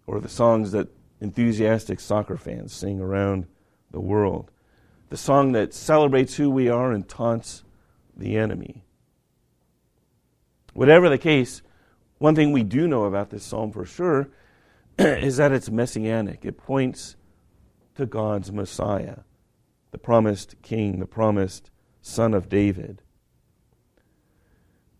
or 0.05 0.19
the 0.19 0.29
songs 0.29 0.71
that 0.71 0.89
enthusiastic 1.19 1.99
soccer 1.99 2.37
fans 2.37 2.73
sing 2.73 2.99
around 2.99 3.47
the 3.91 3.99
world. 3.99 4.51
The 5.13 5.17
song 5.17 5.51
that 5.51 5.75
celebrates 5.75 6.37
who 6.37 6.49
we 6.49 6.69
are 6.69 6.91
and 6.91 7.07
taunts 7.07 7.63
the 8.17 8.35
enemy. 8.35 8.83
Whatever 10.73 11.07
the 11.07 11.19
case, 11.19 11.61
one 12.17 12.33
thing 12.33 12.51
we 12.51 12.63
do 12.63 12.87
know 12.87 13.03
about 13.03 13.29
this 13.29 13.43
psalm 13.43 13.71
for 13.71 13.85
sure 13.85 14.29
is 14.97 15.37
that 15.37 15.51
it's 15.51 15.69
messianic. 15.69 16.43
It 16.43 16.57
points 16.57 17.15
to 17.93 18.07
God's 18.07 18.51
Messiah, 18.51 19.17
the 19.91 19.99
promised 19.99 20.59
king, 20.63 20.97
the 20.97 21.05
promised 21.05 21.69
son 22.01 22.33
of 22.33 22.49
David. 22.49 23.03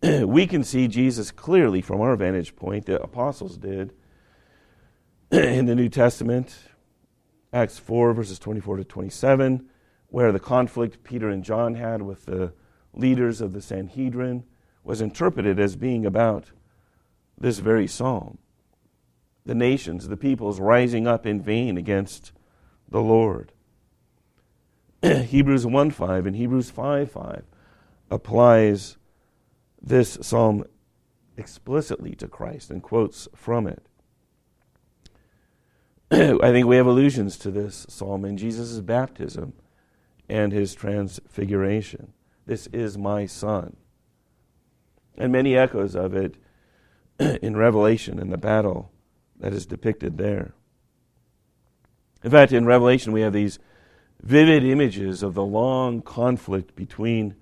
we 0.00 0.46
can 0.46 0.62
see 0.62 0.86
Jesus 0.86 1.32
clearly 1.32 1.80
from 1.80 2.00
our 2.00 2.14
vantage 2.14 2.54
point, 2.54 2.86
the 2.86 3.02
apostles 3.02 3.56
did, 3.56 3.92
in 5.32 5.66
the 5.66 5.74
New 5.74 5.88
Testament, 5.88 6.56
Acts 7.52 7.80
4, 7.80 8.12
verses 8.12 8.38
24 8.38 8.76
to 8.76 8.84
27, 8.84 9.70
where 10.14 10.30
the 10.30 10.38
conflict 10.38 11.02
Peter 11.02 11.28
and 11.28 11.42
John 11.42 11.74
had 11.74 12.00
with 12.00 12.26
the 12.26 12.52
leaders 12.92 13.40
of 13.40 13.52
the 13.52 13.60
Sanhedrin 13.60 14.44
was 14.84 15.00
interpreted 15.00 15.58
as 15.58 15.74
being 15.74 16.06
about 16.06 16.52
this 17.36 17.58
very 17.58 17.88
psalm. 17.88 18.38
The 19.44 19.56
nations, 19.56 20.06
the 20.06 20.16
peoples 20.16 20.60
rising 20.60 21.08
up 21.08 21.26
in 21.26 21.42
vain 21.42 21.76
against 21.76 22.30
the 22.88 23.00
Lord. 23.00 23.50
Hebrews 25.02 25.66
1 25.66 25.90
5 25.90 26.26
and 26.26 26.36
Hebrews 26.36 26.70
5 26.70 27.10
5 27.10 27.42
applies 28.08 28.96
this 29.82 30.16
psalm 30.22 30.64
explicitly 31.36 32.14
to 32.14 32.28
Christ 32.28 32.70
and 32.70 32.80
quotes 32.80 33.26
from 33.34 33.66
it. 33.66 33.84
I 36.12 36.52
think 36.52 36.68
we 36.68 36.76
have 36.76 36.86
allusions 36.86 37.36
to 37.38 37.50
this 37.50 37.84
psalm 37.88 38.24
in 38.24 38.36
Jesus' 38.36 38.78
baptism 38.78 39.54
and 40.28 40.52
his 40.52 40.74
transfiguration. 40.74 42.12
This 42.46 42.66
is 42.68 42.98
my 42.98 43.26
son. 43.26 43.76
And 45.16 45.32
many 45.32 45.56
echoes 45.56 45.94
of 45.94 46.14
it 46.14 46.36
in 47.18 47.56
Revelation 47.56 48.18
in 48.18 48.30
the 48.30 48.38
battle 48.38 48.90
that 49.38 49.52
is 49.52 49.66
depicted 49.66 50.18
there. 50.18 50.54
In 52.22 52.30
fact, 52.30 52.52
in 52.52 52.66
Revelation, 52.66 53.12
we 53.12 53.20
have 53.20 53.32
these 53.32 53.58
vivid 54.22 54.64
images 54.64 55.22
of 55.22 55.34
the 55.34 55.44
long 55.44 56.00
conflict 56.00 56.74
between 56.74 57.34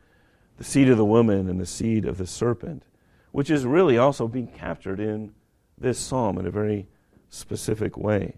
the 0.57 0.65
seed 0.65 0.89
of 0.89 0.97
the 0.97 1.05
woman 1.05 1.49
and 1.49 1.61
the 1.61 1.67
seed 1.67 2.05
of 2.05 2.19
the 2.19 2.27
serpent, 2.27 2.85
which 3.31 3.51
is 3.51 3.65
really 3.65 3.97
also 3.97 4.27
being 4.27 4.49
captured 4.49 5.01
in 5.01 5.33
this 5.79 5.99
psalm 5.99 6.39
in 6.39 6.47
a 6.47 6.51
very 6.51 6.89
specific 7.31 7.97
way. 7.97 8.37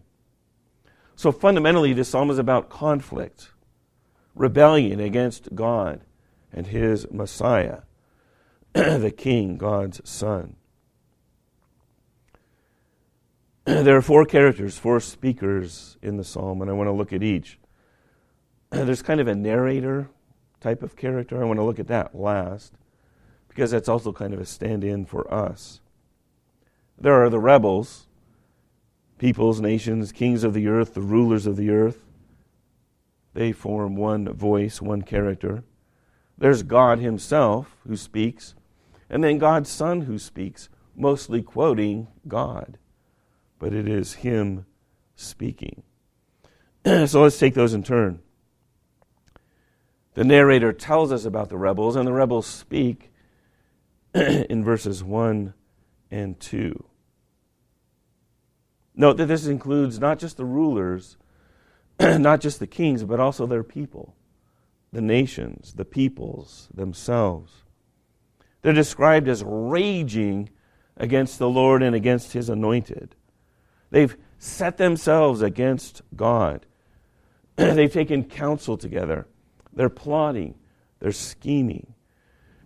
So 1.17 1.33
fundamentally, 1.33 1.93
this 1.93 2.09
psalm 2.09 2.31
is 2.31 2.39
about 2.39 2.69
conflict, 2.69 3.51
rebellion 4.35 5.01
against 5.01 5.55
God 5.55 6.01
and 6.53 6.67
his 6.69 7.11
Messiah, 7.11 7.81
the 8.73 9.13
King, 9.17 9.57
God's 9.57 10.01
Son. 10.09 10.57
there 13.65 13.97
are 13.97 14.03
four 14.03 14.25
characters, 14.25 14.79
four 14.79 15.01
speakers 15.01 15.97
in 16.03 16.17
the 16.17 16.25
psalm, 16.25 16.61
and 16.61 16.71
I 16.71 16.75
want 16.75 16.89
to 16.89 16.93
look 16.93 17.13
at 17.13 17.23
each. 17.23 17.59
There's 18.71 19.03
kind 19.03 19.21
of 19.21 19.29
a 19.29 19.35
narrator 19.35 20.09
type 20.61 20.83
of 20.83 20.97
character. 20.97 21.41
I 21.41 21.47
want 21.47 21.59
to 21.59 21.65
look 21.65 21.79
at 21.79 21.87
that 21.89 22.15
last 22.15 22.75
because 23.49 23.71
that's 23.71 23.89
also 23.89 24.13
kind 24.13 24.35
of 24.35 24.41
a 24.41 24.47
stand 24.47 24.85
in 24.85 25.07
for 25.07 25.33
us. 25.33 25.81
There 26.99 27.25
are 27.25 27.31
the 27.31 27.39
rebels, 27.39 28.07
peoples, 29.19 29.61
nations, 29.61 30.13
kings 30.13 30.45
of 30.45 30.55
the 30.55 30.69
earth, 30.69 30.95
the 30.95 31.01
rulers 31.01 31.47
of 31.47 31.57
the 31.57 31.71
earth. 31.71 32.05
They 33.35 33.53
form 33.53 33.97
one 33.97 34.33
voice, 34.33 34.81
one 34.81 35.03
character. 35.03 35.65
There's 36.39 36.63
God 36.63 36.99
Himself 36.99 37.77
who 37.87 37.97
speaks, 37.97 38.55
and 39.11 39.23
then 39.23 39.39
God's 39.39 39.71
Son 39.71 40.03
who 40.03 40.19
speaks, 40.19 40.69
mostly 40.97 41.43
quoting 41.43 42.09
God 42.27 42.79
but 43.65 43.73
it 43.73 43.89
is 43.89 44.15
Him 44.15 44.67
speaking. 45.17 45.83
so 46.85 47.23
let's 47.23 47.39
take 47.39 47.55
those 47.55 47.73
in 47.73 47.83
turn. 47.83 48.21
The 50.13 50.23
narrator 50.25 50.71
tells 50.73 51.11
us 51.11 51.25
about 51.25 51.49
the 51.49 51.57
rebels, 51.57 51.97
and 51.97 52.07
the 52.07 52.13
rebels 52.13 52.47
speak 52.47 53.11
in 54.15 54.63
verses 54.63 55.03
1 55.03 55.55
and 56.11 56.39
2. 56.39 56.85
Note 58.97 59.17
that 59.17 59.27
this 59.27 59.47
includes 59.47 59.99
not 59.99 60.19
just 60.19 60.37
the 60.37 60.45
rulers, 60.45 61.17
not 62.01 62.41
just 62.41 62.59
the 62.59 62.67
kings, 62.67 63.05
but 63.05 63.21
also 63.21 63.47
their 63.47 63.63
people, 63.63 64.15
the 64.93 65.01
nations, 65.01 65.75
the 65.75 65.85
peoples 65.85 66.69
themselves. 66.75 67.65
They're 68.63 68.73
described 68.73 69.29
as 69.29 69.43
raging 69.45 70.51
against 70.97 71.39
the 71.39 71.49
Lord 71.49 71.83
and 71.83 71.95
against 71.95 72.33
his 72.33 72.49
anointed. 72.49 73.15
They've 73.91 74.17
set 74.39 74.77
themselves 74.77 75.43
against 75.43 76.03
God. 76.17 76.67
They've 77.57 77.93
taken 77.93 78.25
counsel 78.25 78.77
together. 78.77 79.27
They're 79.73 79.89
plotting. 79.89 80.55
They're 81.01 81.13
scheming. 81.13 81.95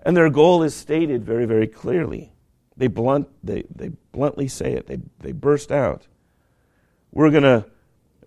And 0.02 0.16
their 0.16 0.30
goal 0.30 0.62
is 0.62 0.74
stated 0.74 1.24
very, 1.24 1.44
very 1.44 1.66
clearly. 1.66 2.32
They, 2.76 2.86
blunt, 2.86 3.28
they, 3.42 3.64
they 3.74 3.90
bluntly 4.12 4.48
say 4.48 4.72
it, 4.72 4.86
they, 4.86 4.98
they 5.18 5.32
burst 5.32 5.72
out. 5.72 6.06
We're 7.10 7.30
going 7.30 7.42
to 7.42 7.66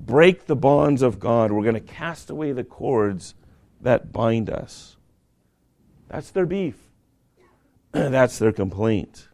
break 0.06 0.46
the 0.46 0.56
bonds 0.56 1.02
of 1.02 1.20
God, 1.20 1.52
we're 1.52 1.64
going 1.64 1.74
to 1.76 1.80
cast 1.80 2.30
away 2.30 2.52
the 2.52 2.64
cords 2.64 3.36
that 3.82 4.12
bind 4.12 4.50
us. 4.50 4.98
That's 6.08 6.32
their 6.32 6.46
beef. 6.46 6.76
That's 7.92 8.38
their 8.40 8.52
complaint. 8.52 9.28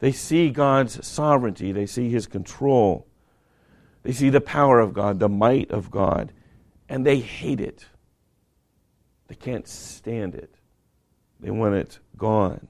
They 0.00 0.12
see 0.12 0.50
God's 0.50 1.06
sovereignty, 1.06 1.72
they 1.72 1.86
see 1.86 2.10
His 2.10 2.26
control, 2.26 3.06
they 4.02 4.12
see 4.12 4.30
the 4.30 4.40
power 4.40 4.80
of 4.80 4.92
God, 4.92 5.18
the 5.18 5.28
might 5.28 5.70
of 5.70 5.90
God, 5.90 6.32
and 6.88 7.06
they 7.06 7.20
hate 7.20 7.60
it. 7.60 7.86
They 9.28 9.34
can't 9.34 9.66
stand 9.66 10.34
it. 10.34 10.54
They 11.40 11.50
want 11.50 11.74
it 11.74 11.98
gone. 12.16 12.68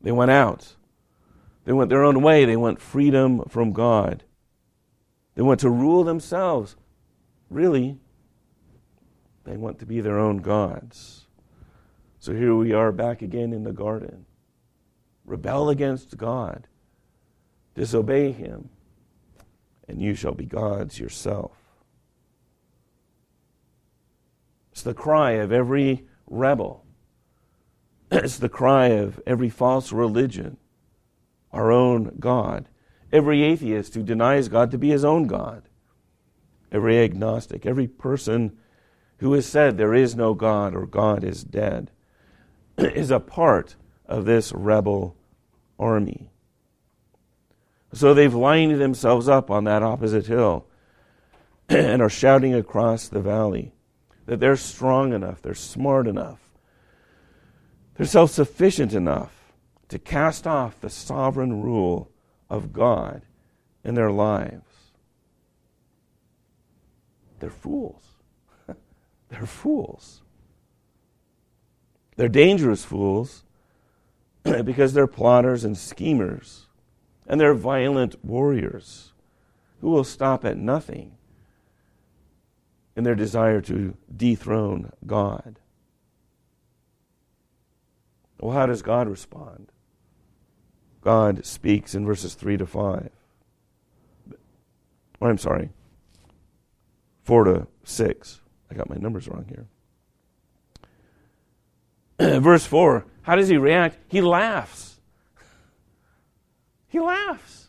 They 0.00 0.12
went 0.12 0.30
out. 0.30 0.74
They 1.64 1.72
went 1.72 1.90
their 1.90 2.04
own 2.04 2.22
way. 2.22 2.44
They 2.44 2.56
want 2.56 2.80
freedom 2.80 3.44
from 3.48 3.72
God. 3.72 4.24
They 5.34 5.42
want 5.42 5.60
to 5.60 5.70
rule 5.70 6.04
themselves. 6.04 6.76
Really, 7.48 7.98
they 9.44 9.56
want 9.56 9.78
to 9.80 9.86
be 9.86 10.00
their 10.00 10.18
own 10.18 10.38
gods. 10.38 11.26
So 12.18 12.32
here 12.34 12.54
we 12.54 12.72
are 12.72 12.92
back 12.92 13.22
again 13.22 13.52
in 13.52 13.64
the 13.64 13.72
garden 13.72 14.26
rebel 15.24 15.70
against 15.70 16.16
God, 16.16 16.66
disobey 17.74 18.32
Him, 18.32 18.68
and 19.88 20.00
you 20.00 20.14
shall 20.14 20.34
be 20.34 20.46
gods 20.46 20.98
yourself. 20.98 21.52
It's 24.72 24.82
the 24.82 24.94
cry 24.94 25.32
of 25.32 25.52
every 25.52 26.06
rebel. 26.26 26.84
It's 28.10 28.38
the 28.38 28.48
cry 28.48 28.88
of 28.88 29.20
every 29.26 29.48
false 29.48 29.92
religion, 29.92 30.58
our 31.52 31.70
own 31.70 32.16
God. 32.18 32.68
Every 33.12 33.42
atheist 33.42 33.94
who 33.94 34.02
denies 34.02 34.48
God 34.48 34.70
to 34.70 34.78
be 34.78 34.90
his 34.90 35.04
own 35.04 35.26
God. 35.26 35.68
Every 36.70 36.98
agnostic, 36.98 37.66
every 37.66 37.86
person 37.86 38.56
who 39.18 39.34
has 39.34 39.46
said 39.46 39.76
there 39.76 39.94
is 39.94 40.16
no 40.16 40.34
God 40.34 40.74
or 40.74 40.86
God 40.86 41.22
is 41.22 41.44
dead 41.44 41.90
is 42.78 43.10
a 43.10 43.20
part 43.20 43.76
of 44.06 44.24
this 44.24 44.52
rebel 44.52 45.16
army. 45.78 46.30
So 47.92 48.14
they've 48.14 48.34
lined 48.34 48.80
themselves 48.80 49.28
up 49.28 49.50
on 49.50 49.64
that 49.64 49.82
opposite 49.82 50.26
hill. 50.26 50.66
and 51.68 52.02
are 52.02 52.08
shouting 52.08 52.54
across 52.54 53.08
the 53.08 53.20
valley 53.20 53.72
that 54.26 54.40
they're 54.40 54.56
strong 54.56 55.12
enough, 55.12 55.42
they're 55.42 55.54
smart 55.54 56.06
enough, 56.06 56.40
they're 57.94 58.06
self 58.06 58.30
sufficient 58.30 58.92
enough 58.92 59.41
to 59.92 59.98
cast 59.98 60.46
off 60.46 60.80
the 60.80 60.88
sovereign 60.88 61.62
rule 61.62 62.10
of 62.48 62.72
God 62.72 63.20
in 63.84 63.94
their 63.94 64.10
lives. 64.10 64.64
They're 67.40 67.50
fools. 67.50 68.02
they're 69.28 69.44
fools. 69.44 70.22
They're 72.16 72.28
dangerous 72.28 72.86
fools 72.86 73.44
because 74.42 74.94
they're 74.94 75.06
plotters 75.06 75.62
and 75.62 75.76
schemers, 75.76 76.68
and 77.26 77.38
they're 77.38 77.52
violent 77.52 78.24
warriors 78.24 79.12
who 79.82 79.90
will 79.90 80.04
stop 80.04 80.42
at 80.42 80.56
nothing 80.56 81.18
in 82.96 83.04
their 83.04 83.14
desire 83.14 83.60
to 83.60 83.94
dethrone 84.14 84.90
God. 85.06 85.58
Well, 88.40 88.56
how 88.56 88.64
does 88.64 88.80
God 88.80 89.06
respond? 89.06 89.71
God 91.02 91.44
speaks 91.44 91.94
in 91.94 92.06
verses 92.06 92.34
3 92.34 92.56
to 92.58 92.66
5. 92.66 93.10
Or 95.20 95.30
I'm 95.30 95.38
sorry, 95.38 95.70
4 97.24 97.44
to 97.44 97.66
6. 97.84 98.40
I 98.70 98.74
got 98.74 98.88
my 98.88 98.96
numbers 98.96 99.28
wrong 99.28 99.44
here. 102.18 102.40
Verse 102.40 102.66
4, 102.66 103.04
how 103.22 103.36
does 103.36 103.48
he 103.48 103.56
react? 103.56 103.98
He 104.08 104.20
laughs. 104.20 105.00
He 106.88 107.00
laughs. 107.00 107.68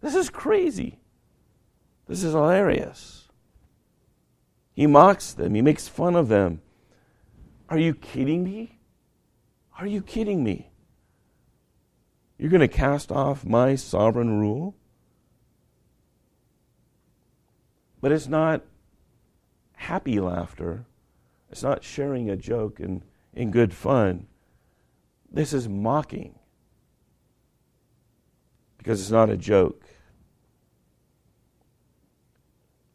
This 0.00 0.14
is 0.14 0.30
crazy. 0.30 0.98
This 2.08 2.24
is 2.24 2.32
hilarious. 2.32 3.28
He 4.74 4.86
mocks 4.86 5.32
them, 5.32 5.54
he 5.54 5.62
makes 5.62 5.88
fun 5.88 6.16
of 6.16 6.28
them. 6.28 6.60
Are 7.68 7.78
you 7.78 7.94
kidding 7.94 8.44
me? 8.44 8.78
Are 9.78 9.86
you 9.86 10.02
kidding 10.02 10.42
me? 10.42 10.71
You're 12.42 12.50
going 12.50 12.58
to 12.60 12.66
cast 12.66 13.12
off 13.12 13.44
my 13.44 13.76
sovereign 13.76 14.40
rule? 14.40 14.74
But 18.00 18.10
it's 18.10 18.26
not 18.26 18.62
happy 19.76 20.18
laughter. 20.18 20.84
It's 21.52 21.62
not 21.62 21.84
sharing 21.84 22.28
a 22.28 22.36
joke 22.36 22.80
and 22.80 23.02
in 23.32 23.52
good 23.52 23.72
fun. 23.72 24.26
This 25.30 25.52
is 25.52 25.68
mocking 25.68 26.36
because 28.76 29.00
it's 29.00 29.12
not 29.12 29.30
a 29.30 29.36
joke. 29.36 29.84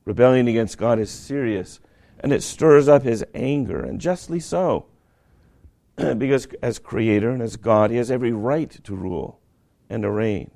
Rebellion 0.03 0.49
against 0.49 0.77
God 0.77 0.99
is 0.99 1.09
serious 1.09 1.79
and 2.19 2.33
it 2.33 2.43
stirs 2.43 2.89
up 2.89 3.03
his 3.03 3.23
anger, 3.33 3.81
and 3.81 4.01
justly 4.01 4.41
so. 4.41 4.87
because 6.17 6.47
as 6.61 6.79
creator 6.79 7.29
and 7.29 7.41
as 7.41 7.55
God, 7.55 7.91
he 7.91 7.97
has 7.97 8.11
every 8.11 8.31
right 8.31 8.69
to 8.83 8.95
rule 8.95 9.39
and 9.89 10.03
to 10.03 10.11
reign. 10.11 10.51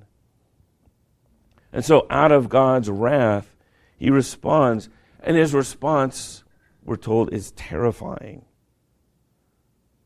And 1.73 1.85
so, 1.85 2.05
out 2.09 2.31
of 2.31 2.49
God's 2.49 2.89
wrath, 2.89 3.55
he 3.97 4.09
responds, 4.09 4.89
and 5.21 5.37
his 5.37 5.53
response, 5.53 6.43
we're 6.83 6.97
told, 6.97 7.33
is 7.33 7.51
terrifying 7.51 8.45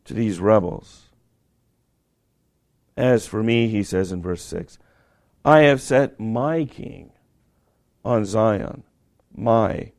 to 0.06 0.14
these 0.14 0.40
rebels. 0.40 1.10
As 2.96 3.28
for 3.28 3.44
me, 3.44 3.68
he 3.68 3.84
says 3.84 4.12
in 4.12 4.22
verse 4.22 4.44
6, 4.44 4.78
I 5.44 5.62
have 5.62 5.82
set 5.82 6.20
my 6.20 6.66
king 6.66 7.12
on 8.04 8.26
Zion, 8.26 8.84
my 9.36 9.92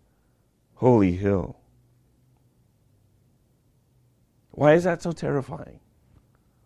holy 0.77 1.13
hill. 1.13 1.59
Why 4.57 4.73
is 4.73 4.85
that 4.85 5.03
so 5.03 5.13
terrifying? 5.13 5.81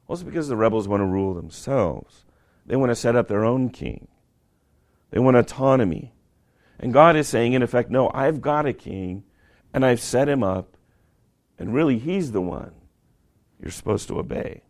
Well, 0.07 0.15
it's 0.15 0.23
because 0.23 0.47
the 0.47 0.57
rebels 0.57 0.87
want 0.87 1.01
to 1.01 1.07
rule 1.07 1.35
themselves. 1.35 2.25
They 2.65 2.77
want 2.77 2.91
to 2.91 2.95
set 2.95 3.17
up 3.17 3.27
their 3.27 3.45
own 3.45 3.69
king. 3.69 4.07
They 5.11 5.19
want 5.19 5.37
autonomy. 5.37 6.15
And 6.79 6.93
God 6.93 7.17
is 7.17 7.27
saying, 7.27 7.53
in 7.53 7.65
effect, 7.65 7.91
no, 7.91 8.09
I've 8.15 8.41
got 8.41 8.65
a 8.65 8.73
king, 8.73 9.25
and 9.75 9.85
I've 9.85 10.01
set 10.01 10.29
him 10.29 10.45
up, 10.45 10.77
and 11.59 11.75
really, 11.75 11.99
he's 11.99 12.31
the 12.31 12.41
one 12.41 12.75
you're 13.61 13.73
supposed 13.73 14.07
to 14.07 14.21
obey. 14.21 14.63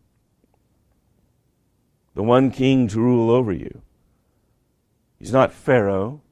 The 2.15 2.23
one 2.23 2.49
king 2.49 2.87
to 2.87 2.99
rule 2.99 3.29
over 3.29 3.53
you. 3.53 3.83
He's 5.19 5.31
not 5.31 5.53
Pharaoh. 5.53 6.23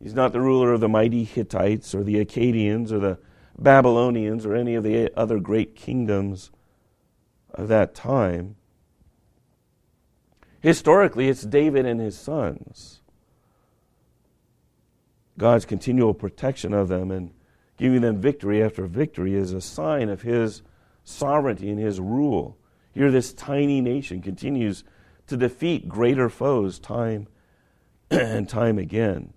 He's 0.00 0.14
not 0.14 0.32
the 0.32 0.40
ruler 0.40 0.72
of 0.72 0.80
the 0.80 0.88
mighty 0.88 1.24
Hittites 1.24 1.92
or 1.92 2.04
the 2.04 2.24
Akkadians 2.24 2.92
or 2.92 3.00
the 3.00 3.18
Babylonians 3.60 4.46
or 4.46 4.54
any 4.54 4.74
of 4.74 4.84
the 4.84 5.12
other 5.16 5.38
great 5.38 5.76
kingdoms 5.76 6.50
of 7.52 7.68
that 7.68 7.94
time. 7.94 8.56
Historically, 10.60 11.28
it's 11.28 11.42
David 11.42 11.86
and 11.86 12.00
his 12.00 12.18
sons. 12.18 13.00
God's 15.38 15.64
continual 15.64 16.14
protection 16.14 16.74
of 16.74 16.88
them 16.88 17.10
and 17.10 17.32
giving 17.76 18.02
them 18.02 18.20
victory 18.20 18.62
after 18.62 18.86
victory 18.86 19.34
is 19.34 19.52
a 19.52 19.60
sign 19.60 20.08
of 20.10 20.22
his 20.22 20.62
sovereignty 21.02 21.70
and 21.70 21.80
his 21.80 21.98
rule. 21.98 22.58
Here, 22.92 23.10
this 23.10 23.32
tiny 23.32 23.80
nation 23.80 24.20
continues 24.20 24.84
to 25.28 25.36
defeat 25.36 25.88
greater 25.88 26.28
foes 26.28 26.78
time 26.78 27.28
and 28.10 28.48
time 28.48 28.78
again. 28.78 29.32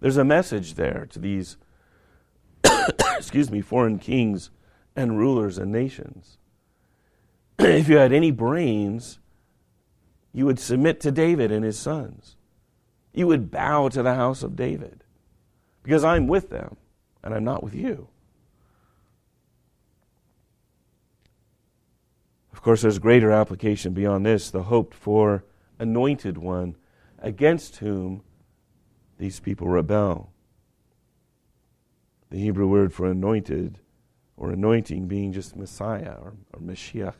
There's 0.00 0.18
a 0.18 0.24
message 0.24 0.74
there 0.74 1.06
to 1.10 1.18
these, 1.18 1.56
excuse 3.16 3.50
me, 3.50 3.60
foreign 3.60 3.98
kings 3.98 4.50
and 4.94 5.18
rulers 5.18 5.58
and 5.58 5.72
nations. 5.72 6.38
if 7.58 7.88
you 7.88 7.96
had 7.96 8.12
any 8.12 8.30
brains, 8.30 9.18
you 10.32 10.46
would 10.46 10.58
submit 10.58 11.00
to 11.00 11.10
David 11.10 11.50
and 11.50 11.64
his 11.64 11.78
sons. 11.78 12.36
You 13.12 13.26
would 13.26 13.50
bow 13.50 13.88
to 13.88 14.02
the 14.02 14.14
house 14.14 14.42
of 14.42 14.56
David 14.56 15.02
because 15.82 16.04
I'm 16.04 16.26
with 16.26 16.50
them 16.50 16.76
and 17.22 17.34
I'm 17.34 17.44
not 17.44 17.62
with 17.62 17.74
you. 17.74 18.08
Of 22.52 22.62
course, 22.62 22.82
there's 22.82 22.98
greater 22.98 23.30
application 23.30 23.92
beyond 23.92 24.26
this 24.26 24.50
the 24.50 24.64
hoped 24.64 24.94
for 24.94 25.44
anointed 25.78 26.36
one 26.38 26.76
against 27.18 27.76
whom 27.76 28.22
these 29.18 29.40
people 29.40 29.68
rebel. 29.68 30.32
The 32.30 32.38
Hebrew 32.38 32.66
word 32.66 32.92
for 32.92 33.06
anointed 33.06 33.78
or 34.36 34.50
anointing 34.50 35.06
being 35.06 35.32
just 35.32 35.56
Messiah 35.56 36.14
or, 36.20 36.34
or 36.52 36.60
Mashiach. 36.60 37.14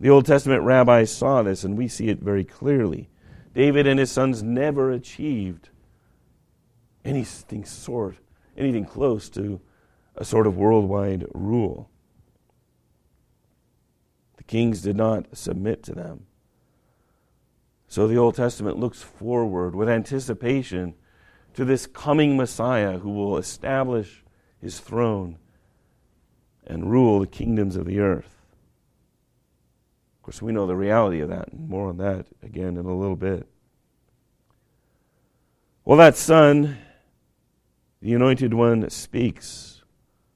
The 0.00 0.10
Old 0.10 0.26
Testament 0.26 0.62
rabbis 0.62 1.12
saw 1.12 1.42
this, 1.42 1.62
and 1.62 1.76
we 1.76 1.86
see 1.86 2.08
it 2.08 2.20
very 2.20 2.44
clearly. 2.44 3.08
David 3.54 3.86
and 3.86 4.00
his 4.00 4.10
sons 4.10 4.42
never 4.42 4.90
achieved 4.90 5.68
anything 7.04 7.64
sort, 7.64 8.16
anything 8.56 8.84
close 8.84 9.28
to 9.30 9.60
a 10.16 10.24
sort 10.24 10.46
of 10.46 10.56
worldwide 10.56 11.26
rule. 11.34 11.90
The 14.38 14.44
kings 14.44 14.82
did 14.82 14.96
not 14.96 15.36
submit 15.36 15.82
to 15.84 15.94
them. 15.94 16.26
So 17.86 18.08
the 18.08 18.16
Old 18.16 18.34
Testament 18.34 18.78
looks 18.78 19.02
forward 19.02 19.76
with 19.76 19.88
anticipation 19.88 20.94
to 21.54 21.64
this 21.64 21.86
coming 21.86 22.36
Messiah 22.36 22.98
who 22.98 23.10
will 23.10 23.36
establish 23.36 24.24
his 24.60 24.80
throne 24.80 25.38
and 26.66 26.90
rule 26.90 27.20
the 27.20 27.26
kingdoms 27.26 27.76
of 27.76 27.86
the 27.86 28.00
earth. 28.00 28.46
Of 30.18 30.22
course, 30.22 30.42
we 30.42 30.52
know 30.52 30.66
the 30.66 30.76
reality 30.76 31.20
of 31.20 31.28
that, 31.30 31.48
and 31.48 31.68
more 31.68 31.88
on 31.88 31.96
that 31.98 32.26
again 32.42 32.76
in 32.76 32.86
a 32.86 32.96
little 32.96 33.16
bit. 33.16 33.46
Well, 35.84 35.98
that 35.98 36.16
son, 36.16 36.78
the 38.00 38.14
anointed 38.14 38.54
one, 38.54 38.88
speaks, 38.90 39.82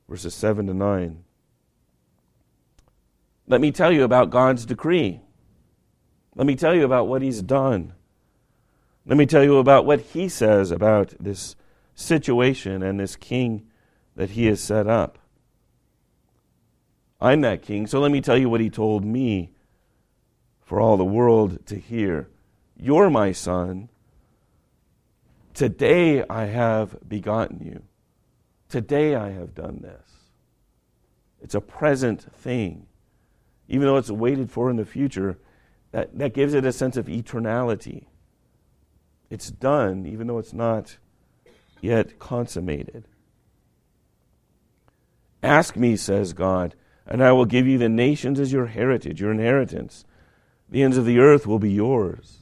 verses 0.08 0.34
7 0.34 0.66
to 0.66 0.74
9. 0.74 1.22
Let 3.46 3.60
me 3.60 3.70
tell 3.70 3.92
you 3.92 4.02
about 4.02 4.30
God's 4.30 4.66
decree. 4.66 5.20
Let 6.34 6.48
me 6.48 6.56
tell 6.56 6.74
you 6.74 6.84
about 6.84 7.06
what 7.06 7.22
He's 7.22 7.42
done. 7.42 7.92
Let 9.06 9.16
me 9.16 9.26
tell 9.26 9.44
you 9.44 9.58
about 9.58 9.86
what 9.86 10.00
He 10.00 10.28
says 10.28 10.70
about 10.70 11.14
this 11.20 11.56
situation 11.94 12.82
and 12.82 12.98
this 12.98 13.16
king 13.16 13.66
that 14.16 14.30
He 14.30 14.46
has 14.46 14.60
set 14.60 14.86
up. 14.86 15.18
I'm 17.20 17.40
that 17.42 17.62
king, 17.62 17.86
so 17.86 18.00
let 18.00 18.10
me 18.10 18.20
tell 18.20 18.36
you 18.36 18.50
what 18.50 18.60
He 18.60 18.68
told 18.68 19.04
me 19.04 19.52
for 20.60 20.80
all 20.80 20.96
the 20.96 21.04
world 21.04 21.64
to 21.66 21.76
hear. 21.76 22.28
You're 22.76 23.08
my 23.08 23.32
son. 23.32 23.88
Today 25.54 26.24
I 26.28 26.46
have 26.46 26.96
begotten 27.08 27.64
you. 27.64 27.82
Today 28.68 29.14
I 29.14 29.30
have 29.30 29.54
done 29.54 29.80
this. 29.80 30.10
It's 31.40 31.54
a 31.54 31.60
present 31.60 32.30
thing 32.34 32.86
even 33.68 33.86
though 33.86 33.96
it's 33.96 34.10
waited 34.10 34.50
for 34.50 34.70
in 34.70 34.76
the 34.76 34.84
future, 34.84 35.38
that, 35.92 36.16
that 36.18 36.34
gives 36.34 36.54
it 36.54 36.64
a 36.64 36.72
sense 36.72 36.96
of 36.96 37.06
eternality. 37.06 38.04
It's 39.30 39.50
done, 39.50 40.06
even 40.06 40.26
though 40.26 40.38
it's 40.38 40.52
not 40.52 40.98
yet 41.80 42.18
consummated. 42.18 43.06
Ask 45.42 45.76
me, 45.76 45.96
says 45.96 46.32
God, 46.32 46.74
and 47.06 47.22
I 47.22 47.32
will 47.32 47.44
give 47.44 47.66
you 47.66 47.78
the 47.78 47.88
nations 47.88 48.40
as 48.40 48.52
your 48.52 48.66
heritage, 48.66 49.20
your 49.20 49.30
inheritance. 49.30 50.04
The 50.68 50.82
ends 50.82 50.96
of 50.96 51.04
the 51.04 51.20
earth 51.20 51.46
will 51.46 51.58
be 51.58 51.70
yours. 51.70 52.38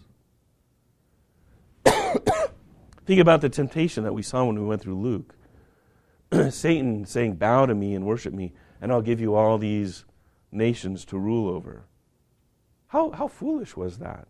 Think 1.85 3.21
about 3.21 3.43
the 3.43 3.51
temptation 3.51 4.05
that 4.05 4.15
we 4.15 4.23
saw 4.23 4.45
when 4.45 4.59
we 4.59 4.65
went 4.65 4.81
through 4.83 5.01
Luke. 5.01 5.35
Satan 6.51 7.05
saying, 7.05 7.37
Bow 7.37 7.67
to 7.67 7.75
me 7.75 7.95
and 7.95 8.07
worship 8.07 8.33
me, 8.33 8.55
and 8.81 8.91
I'll 8.91 9.03
give 9.03 9.21
you 9.21 9.35
all 9.35 9.59
these 9.59 10.05
nations 10.51 11.05
to 11.07 11.19
rule 11.19 11.49
over. 11.49 11.85
How, 12.89 13.11
how 13.11 13.29
foolish 13.29 13.77
was 13.77 13.99
that? 13.99 14.29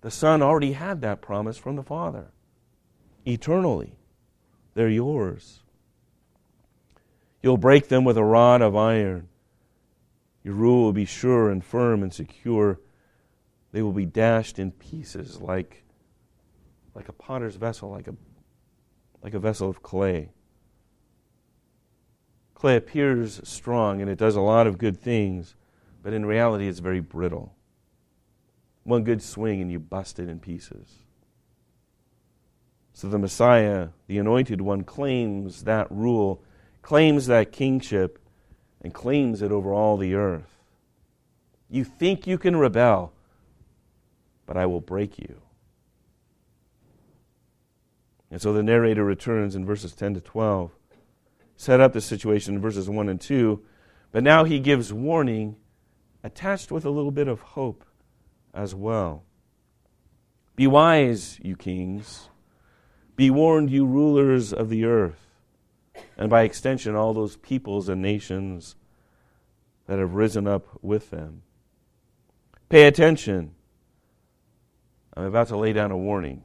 The 0.00 0.10
Son 0.10 0.42
already 0.42 0.72
had 0.72 1.00
that 1.00 1.20
promise 1.20 1.58
from 1.58 1.76
the 1.76 1.82
Father 1.82 2.28
eternally. 3.26 3.96
They're 4.74 4.88
yours. 4.88 5.60
You'll 7.42 7.56
break 7.56 7.88
them 7.88 8.04
with 8.04 8.16
a 8.16 8.24
rod 8.24 8.62
of 8.62 8.76
iron. 8.76 9.28
Your 10.44 10.54
rule 10.54 10.84
will 10.84 10.92
be 10.92 11.04
sure 11.04 11.50
and 11.50 11.64
firm 11.64 12.02
and 12.02 12.12
secure. 12.12 12.80
They 13.72 13.82
will 13.82 13.92
be 13.92 14.06
dashed 14.06 14.58
in 14.58 14.72
pieces 14.72 15.40
like, 15.40 15.84
like 16.94 17.08
a 17.08 17.12
potter's 17.12 17.56
vessel, 17.56 17.90
like 17.90 18.08
a, 18.08 18.14
like 19.22 19.34
a 19.34 19.38
vessel 19.38 19.68
of 19.68 19.82
clay. 19.82 20.30
Clay 22.54 22.76
appears 22.76 23.40
strong 23.44 24.00
and 24.00 24.10
it 24.10 24.18
does 24.18 24.36
a 24.36 24.40
lot 24.40 24.66
of 24.66 24.78
good 24.78 24.96
things, 24.96 25.54
but 26.02 26.12
in 26.12 26.24
reality 26.24 26.66
it's 26.66 26.80
very 26.80 27.00
brittle. 27.00 27.54
One 28.88 29.04
good 29.04 29.22
swing 29.22 29.60
and 29.60 29.70
you 29.70 29.78
bust 29.78 30.18
it 30.18 30.30
in 30.30 30.40
pieces. 30.40 30.94
So 32.94 33.06
the 33.06 33.18
Messiah, 33.18 33.88
the 34.06 34.16
anointed 34.16 34.62
one, 34.62 34.82
claims 34.82 35.64
that 35.64 35.92
rule, 35.92 36.42
claims 36.80 37.26
that 37.26 37.52
kingship, 37.52 38.18
and 38.80 38.94
claims 38.94 39.42
it 39.42 39.52
over 39.52 39.74
all 39.74 39.98
the 39.98 40.14
earth. 40.14 40.62
You 41.68 41.84
think 41.84 42.26
you 42.26 42.38
can 42.38 42.56
rebel, 42.56 43.12
but 44.46 44.56
I 44.56 44.64
will 44.64 44.80
break 44.80 45.18
you. 45.18 45.42
And 48.30 48.40
so 48.40 48.54
the 48.54 48.62
narrator 48.62 49.04
returns 49.04 49.54
in 49.54 49.66
verses 49.66 49.92
10 49.92 50.14
to 50.14 50.20
12, 50.22 50.70
set 51.58 51.78
up 51.78 51.92
the 51.92 52.00
situation 52.00 52.54
in 52.54 52.62
verses 52.62 52.88
1 52.88 53.10
and 53.10 53.20
2, 53.20 53.62
but 54.12 54.22
now 54.22 54.44
he 54.44 54.58
gives 54.58 54.94
warning 54.94 55.56
attached 56.24 56.72
with 56.72 56.86
a 56.86 56.90
little 56.90 57.10
bit 57.10 57.28
of 57.28 57.40
hope 57.40 57.84
as 58.54 58.74
well. 58.74 59.24
Be 60.56 60.66
wise, 60.66 61.38
you 61.42 61.56
kings. 61.56 62.28
Be 63.16 63.30
warned, 63.30 63.70
you 63.70 63.84
rulers 63.84 64.52
of 64.52 64.68
the 64.68 64.84
earth, 64.84 65.26
and 66.16 66.30
by 66.30 66.42
extension, 66.42 66.94
all 66.94 67.12
those 67.12 67.36
peoples 67.36 67.88
and 67.88 68.00
nations 68.00 68.76
that 69.86 69.98
have 69.98 70.14
risen 70.14 70.46
up 70.46 70.66
with 70.82 71.10
them. 71.10 71.42
Pay 72.68 72.86
attention. 72.86 73.54
I'm 75.16 75.24
about 75.24 75.48
to 75.48 75.56
lay 75.56 75.72
down 75.72 75.90
a 75.90 75.96
warning, 75.96 76.44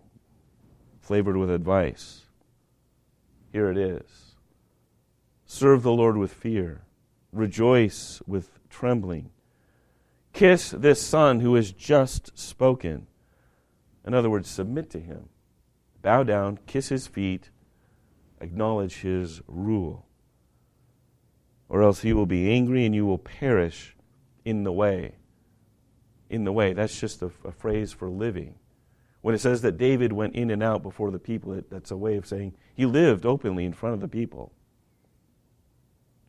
flavored 1.00 1.38
with 1.38 1.52
advice. 1.52 2.22
Here 3.52 3.70
it 3.70 3.78
is 3.78 4.34
Serve 5.46 5.84
the 5.84 5.92
Lord 5.92 6.18
with 6.18 6.34
fear, 6.34 6.82
rejoice 7.32 8.20
with 8.26 8.60
trembling. 8.70 9.30
Kiss 10.34 10.72
this 10.72 11.02
son 11.02 11.40
who 11.40 11.56
has 11.56 11.72
just 11.72 12.38
spoken. 12.38 13.08
In 14.06 14.14
other 14.14 14.30
words, 14.30 14.50
submit 14.50 14.90
to 14.92 15.00
him 15.00 15.30
bow 16.04 16.22
down, 16.22 16.60
kiss 16.68 16.90
his 16.90 17.08
feet, 17.08 17.50
acknowledge 18.40 19.02
his 19.02 19.42
rule. 19.48 20.06
Or 21.68 21.82
else 21.82 22.02
he 22.02 22.14
will 22.14 22.28
be 22.28 22.52
angry 22.52 22.86
and 22.86 22.94
you 22.94 23.06
will 23.06 23.18
perish 23.18 23.96
in 24.46 24.64
the 24.64 24.72
way. 24.72 25.16
In 26.30 26.44
the 26.44 26.52
way. 26.52 26.74
That's 26.74 27.00
just 27.00 27.24
a, 27.24 27.32
a 27.44 27.52
phrase 27.52 27.92
for 27.92 28.10
living. 28.10 28.56
When 29.22 29.34
it 29.34 29.40
says 29.40 29.62
that 29.62 29.78
David 29.78 30.12
went 30.12 30.36
in 30.36 30.52
and 30.52 30.62
out 30.62 30.84
before 30.84 31.10
the 31.10 31.20
people, 31.20 31.54
it, 31.54 31.72
that's 31.72 31.90
a 31.90 31.98
way 31.98 32.18
of 32.18 32.28
saying 32.28 32.54
he 32.76 32.86
lived 32.86 33.26
openly 33.26 33.66
in 33.66 33.74
front 33.74 33.96
of 33.96 34.02
the 34.02 34.08
people. 34.10 34.52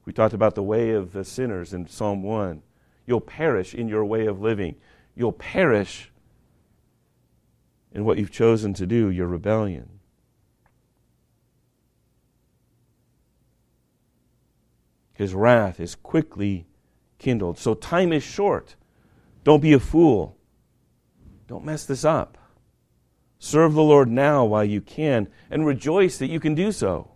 We 0.04 0.12
talked 0.12 0.34
about 0.34 0.54
the 0.54 0.62
way 0.62 0.92
of 0.92 1.12
the 1.12 1.24
sinners 1.24 1.74
in 1.74 1.88
Psalm 1.88 2.22
1. 2.22 2.62
You'll 3.06 3.20
perish 3.20 3.74
in 3.74 3.88
your 3.88 4.04
way 4.04 4.26
of 4.26 4.40
living. 4.40 4.76
You'll 5.14 5.32
perish 5.32 6.10
in 7.92 8.04
what 8.04 8.18
you've 8.18 8.30
chosen 8.30 8.74
to 8.74 8.86
do, 8.86 9.10
your 9.10 9.26
rebellion. 9.26 10.00
His 15.12 15.32
wrath 15.32 15.78
is 15.78 15.94
quickly 15.94 16.66
kindled. 17.18 17.58
So 17.58 17.74
time 17.74 18.12
is 18.12 18.22
short. 18.22 18.74
Don't 19.44 19.62
be 19.62 19.72
a 19.72 19.78
fool. 19.78 20.36
Don't 21.46 21.64
mess 21.64 21.84
this 21.84 22.04
up. 22.04 22.36
Serve 23.38 23.74
the 23.74 23.82
Lord 23.82 24.10
now 24.10 24.44
while 24.44 24.64
you 24.64 24.80
can 24.80 25.28
and 25.50 25.66
rejoice 25.66 26.16
that 26.18 26.30
you 26.30 26.40
can 26.40 26.54
do 26.54 26.72
so. 26.72 27.12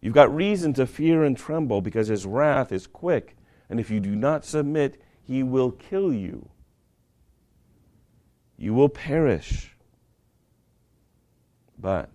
You've 0.00 0.14
got 0.14 0.34
reason 0.34 0.74
to 0.74 0.86
fear 0.86 1.24
and 1.24 1.36
tremble 1.36 1.80
because 1.80 2.08
his 2.08 2.26
wrath 2.26 2.70
is 2.70 2.86
quick, 2.86 3.36
and 3.68 3.78
if 3.78 3.90
you 3.90 4.00
do 4.00 4.14
not 4.16 4.44
submit, 4.44 5.00
he 5.22 5.42
will 5.42 5.70
kill 5.70 6.12
you 6.12 6.48
you 8.58 8.74
will 8.74 8.88
perish. 8.88 9.76
But, 11.78 12.10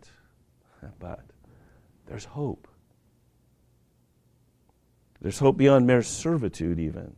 but, 0.99 1.21
there's 2.05 2.25
hope. 2.25 2.67
There's 5.21 5.39
hope 5.39 5.55
beyond 5.55 5.87
mere 5.87 6.03
servitude, 6.03 6.79
even. 6.79 7.15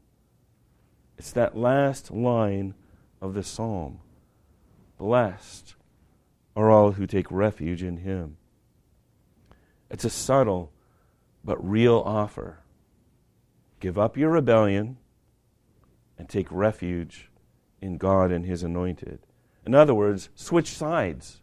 It's 1.18 1.32
that 1.32 1.58
last 1.58 2.12
line 2.12 2.76
of 3.20 3.34
the 3.34 3.44
psalm 3.44 4.00
Blessed 4.98 5.76
are 6.56 6.70
all 6.70 6.94
who 6.94 7.06
take 7.06 7.30
refuge 7.30 7.84
in 7.84 7.98
him. 7.98 8.38
It's 9.90 10.06
a 10.06 10.10
subtle 10.10 10.72
but 11.44 11.58
real 11.68 12.02
offer. 12.06 12.60
Give 13.80 13.98
up 13.98 14.18
your 14.18 14.32
rebellion 14.32 14.98
and 16.18 16.30
take 16.30 16.48
refuge 16.52 17.30
in 17.82 17.98
God 17.98 18.32
and 18.32 18.46
His 18.46 18.64
anointed. 18.64 19.20
In 19.66 19.76
other 19.76 19.94
words, 19.94 20.30
switch 20.36 20.70
sides. 20.70 21.42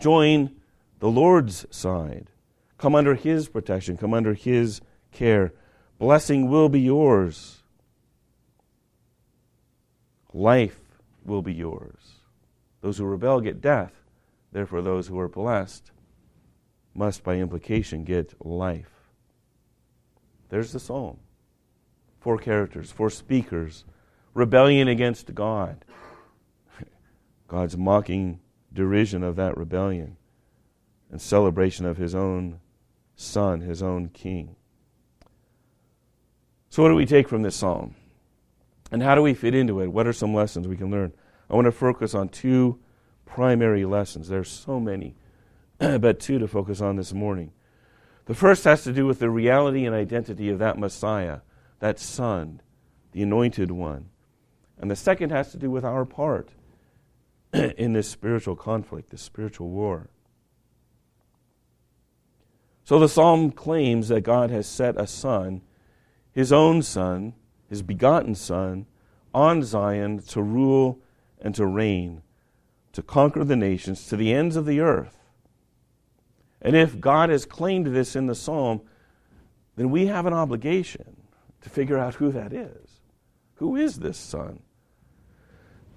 Join 0.00 0.56
the 0.98 1.08
Lord's 1.08 1.66
side. 1.70 2.30
Come 2.76 2.94
under 2.94 3.14
His 3.14 3.48
protection, 3.48 3.96
come 3.96 4.14
under 4.14 4.34
His 4.34 4.80
care. 5.12 5.52
Blessing 5.98 6.48
will 6.48 6.68
be 6.68 6.80
yours. 6.80 7.62
Life 10.32 10.78
will 11.24 11.42
be 11.42 11.54
yours. 11.54 12.20
Those 12.80 12.98
who 12.98 13.04
rebel 13.04 13.40
get 13.40 13.60
death. 13.60 13.92
Therefore, 14.52 14.82
those 14.82 15.08
who 15.08 15.18
are 15.18 15.28
blessed 15.28 15.90
must, 16.94 17.22
by 17.22 17.36
implication, 17.36 18.04
get 18.04 18.34
life. 18.44 19.10
There's 20.48 20.72
the 20.72 20.80
psalm. 20.80 21.18
Four 22.20 22.38
characters, 22.38 22.90
four 22.90 23.10
speakers 23.10 23.84
rebellion 24.34 24.88
against 24.88 25.34
God. 25.34 25.84
God's 27.48 27.76
mocking 27.76 28.40
derision 28.72 29.22
of 29.22 29.36
that 29.36 29.56
rebellion 29.56 30.16
and 31.10 31.20
celebration 31.20 31.86
of 31.86 31.96
his 31.96 32.14
own 32.14 32.60
son, 33.16 33.60
his 33.60 33.82
own 33.82 34.08
king. 34.08 34.56
So, 36.70 36.82
what 36.82 36.90
do 36.90 36.94
we 36.94 37.06
take 37.06 37.28
from 37.28 37.42
this 37.42 37.56
psalm? 37.56 37.94
And 38.90 39.02
how 39.02 39.14
do 39.14 39.22
we 39.22 39.34
fit 39.34 39.54
into 39.54 39.80
it? 39.80 39.88
What 39.88 40.06
are 40.06 40.12
some 40.12 40.34
lessons 40.34 40.68
we 40.68 40.76
can 40.76 40.90
learn? 40.90 41.12
I 41.50 41.54
want 41.54 41.66
to 41.66 41.72
focus 41.72 42.14
on 42.14 42.28
two 42.28 42.78
primary 43.26 43.84
lessons. 43.84 44.28
There's 44.28 44.50
so 44.50 44.78
many, 44.78 45.14
but 45.78 46.20
two 46.20 46.38
to 46.38 46.48
focus 46.48 46.80
on 46.80 46.96
this 46.96 47.12
morning. 47.12 47.52
The 48.26 48.34
first 48.34 48.64
has 48.64 48.84
to 48.84 48.92
do 48.92 49.06
with 49.06 49.18
the 49.18 49.30
reality 49.30 49.86
and 49.86 49.94
identity 49.94 50.50
of 50.50 50.58
that 50.58 50.78
Messiah, 50.78 51.40
that 51.80 51.98
Son, 51.98 52.60
the 53.12 53.22
anointed 53.22 53.70
one. 53.70 54.10
And 54.78 54.90
the 54.90 54.96
second 54.96 55.30
has 55.30 55.50
to 55.52 55.58
do 55.58 55.70
with 55.70 55.84
our 55.84 56.04
part 56.04 56.50
in 57.52 57.92
this 57.92 58.08
spiritual 58.08 58.56
conflict, 58.56 59.10
this 59.10 59.22
spiritual 59.22 59.68
war. 59.68 60.08
So 62.84 62.98
the 62.98 63.08
psalm 63.08 63.50
claims 63.50 64.08
that 64.08 64.22
God 64.22 64.50
has 64.50 64.66
set 64.66 64.98
a 64.98 65.06
son, 65.06 65.60
his 66.32 66.52
own 66.52 66.80
son, 66.80 67.34
his 67.68 67.82
begotten 67.82 68.34
son, 68.34 68.86
on 69.34 69.62
Zion 69.62 70.20
to 70.28 70.42
rule 70.42 70.98
and 71.38 71.54
to 71.54 71.66
reign, 71.66 72.22
to 72.92 73.02
conquer 73.02 73.44
the 73.44 73.56
nations 73.56 74.06
to 74.06 74.16
the 74.16 74.32
ends 74.32 74.56
of 74.56 74.64
the 74.64 74.80
earth. 74.80 75.18
And 76.62 76.74
if 76.74 76.98
God 76.98 77.28
has 77.28 77.44
claimed 77.44 77.88
this 77.88 78.16
in 78.16 78.26
the 78.26 78.34
psalm, 78.34 78.80
then 79.76 79.90
we 79.90 80.06
have 80.06 80.24
an 80.24 80.32
obligation 80.32 81.17
to 81.62 81.70
figure 81.70 81.98
out 81.98 82.14
who 82.14 82.30
that 82.32 82.52
is. 82.52 83.00
Who 83.54 83.76
is 83.76 83.98
this 83.98 84.16
son? 84.16 84.60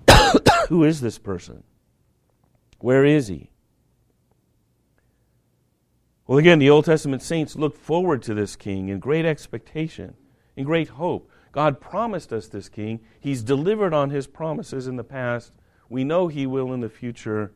Who 0.70 0.84
is 0.84 1.02
this 1.02 1.18
person? 1.18 1.64
Where 2.80 3.06
is 3.06 3.28
he? 3.28 3.52
Well, 6.26 6.40
again, 6.40 6.60
the 6.60 6.70
Old 6.70 6.86
Testament 6.86 7.22
saints 7.22 7.56
looked 7.56 7.78
forward 7.78 8.22
to 8.24 8.34
this 8.34 8.56
king 8.56 8.90
in 8.90 9.00
great 9.00 9.26
expectation, 9.26 10.16
in 10.56 10.64
great 10.66 10.90
hope. 10.90 11.30
God 11.52 11.82
promised 11.82 12.32
us 12.32 12.48
this 12.48 12.70
king. 12.70 13.02
He's 13.20 13.44
delivered 13.44 13.94
on 13.94 14.10
his 14.10 14.28
promises 14.28 14.88
in 14.88 14.96
the 14.96 15.04
past. 15.04 15.52
We 15.90 16.04
know 16.04 16.28
he 16.28 16.48
will 16.48 16.74
in 16.74 16.80
the 16.80 16.90
future. 16.90 17.52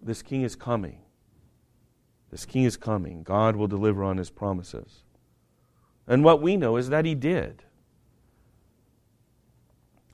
This 0.00 0.22
king 0.22 0.42
is 0.42 0.56
coming. 0.56 1.00
This 2.30 2.46
king 2.46 2.64
is 2.64 2.76
coming. 2.76 3.22
God 3.22 3.54
will 3.54 3.68
deliver 3.68 4.02
on 4.02 4.16
his 4.16 4.30
promises. 4.30 5.03
And 6.06 6.22
what 6.24 6.42
we 6.42 6.56
know 6.56 6.76
is 6.76 6.88
that 6.90 7.04
he 7.04 7.14
did. 7.14 7.62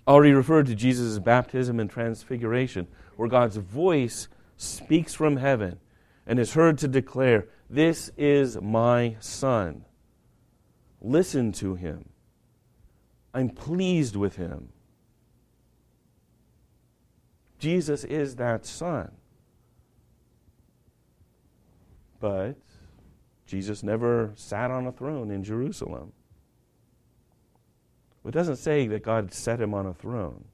Already 0.06 0.32
referred 0.32 0.66
to 0.66 0.74
Jesus' 0.74 1.18
baptism 1.18 1.78
and 1.78 1.90
transfiguration, 1.90 2.86
where 3.16 3.28
God's 3.28 3.56
voice 3.56 4.28
speaks 4.56 5.14
from 5.14 5.36
heaven 5.36 5.78
and 6.26 6.38
is 6.38 6.54
heard 6.54 6.78
to 6.78 6.88
declare, 6.88 7.48
this 7.68 8.10
is 8.16 8.60
my 8.60 9.16
son. 9.20 9.84
Listen 11.00 11.52
to 11.52 11.74
him. 11.74 12.08
I'm 13.32 13.48
pleased 13.48 14.16
with 14.16 14.36
him. 14.36 14.70
Jesus 17.58 18.04
is 18.04 18.36
that 18.36 18.64
son. 18.66 19.12
But 22.18 22.56
Jesus 23.50 23.82
never 23.82 24.30
sat 24.36 24.70
on 24.70 24.86
a 24.86 24.92
throne 24.92 25.28
in 25.28 25.42
Jerusalem. 25.42 26.12
It 28.24 28.30
doesn't 28.30 28.58
say 28.58 28.86
that 28.86 29.02
God 29.02 29.34
set 29.34 29.60
him 29.60 29.74
on 29.74 29.86
a 29.86 29.92
throne. 29.92 30.44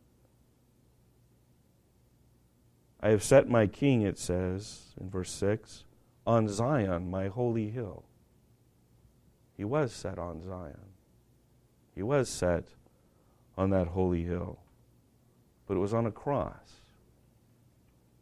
I 2.98 3.10
have 3.10 3.22
set 3.22 3.50
my 3.50 3.66
king, 3.66 4.00
it 4.00 4.18
says 4.18 4.94
in 4.98 5.10
verse 5.10 5.30
6, 5.32 5.84
on 6.26 6.48
Zion, 6.48 7.10
my 7.10 7.28
holy 7.28 7.68
hill. 7.68 8.04
He 9.58 9.64
was 9.64 9.92
set 9.92 10.18
on 10.18 10.42
Zion. 10.42 10.94
He 11.94 12.02
was 12.02 12.30
set 12.30 12.68
on 13.58 13.68
that 13.70 13.88
holy 13.88 14.22
hill. 14.22 14.60
But 15.66 15.76
it 15.76 15.80
was 15.80 15.92
on 15.92 16.06
a 16.06 16.10
cross 16.10 16.80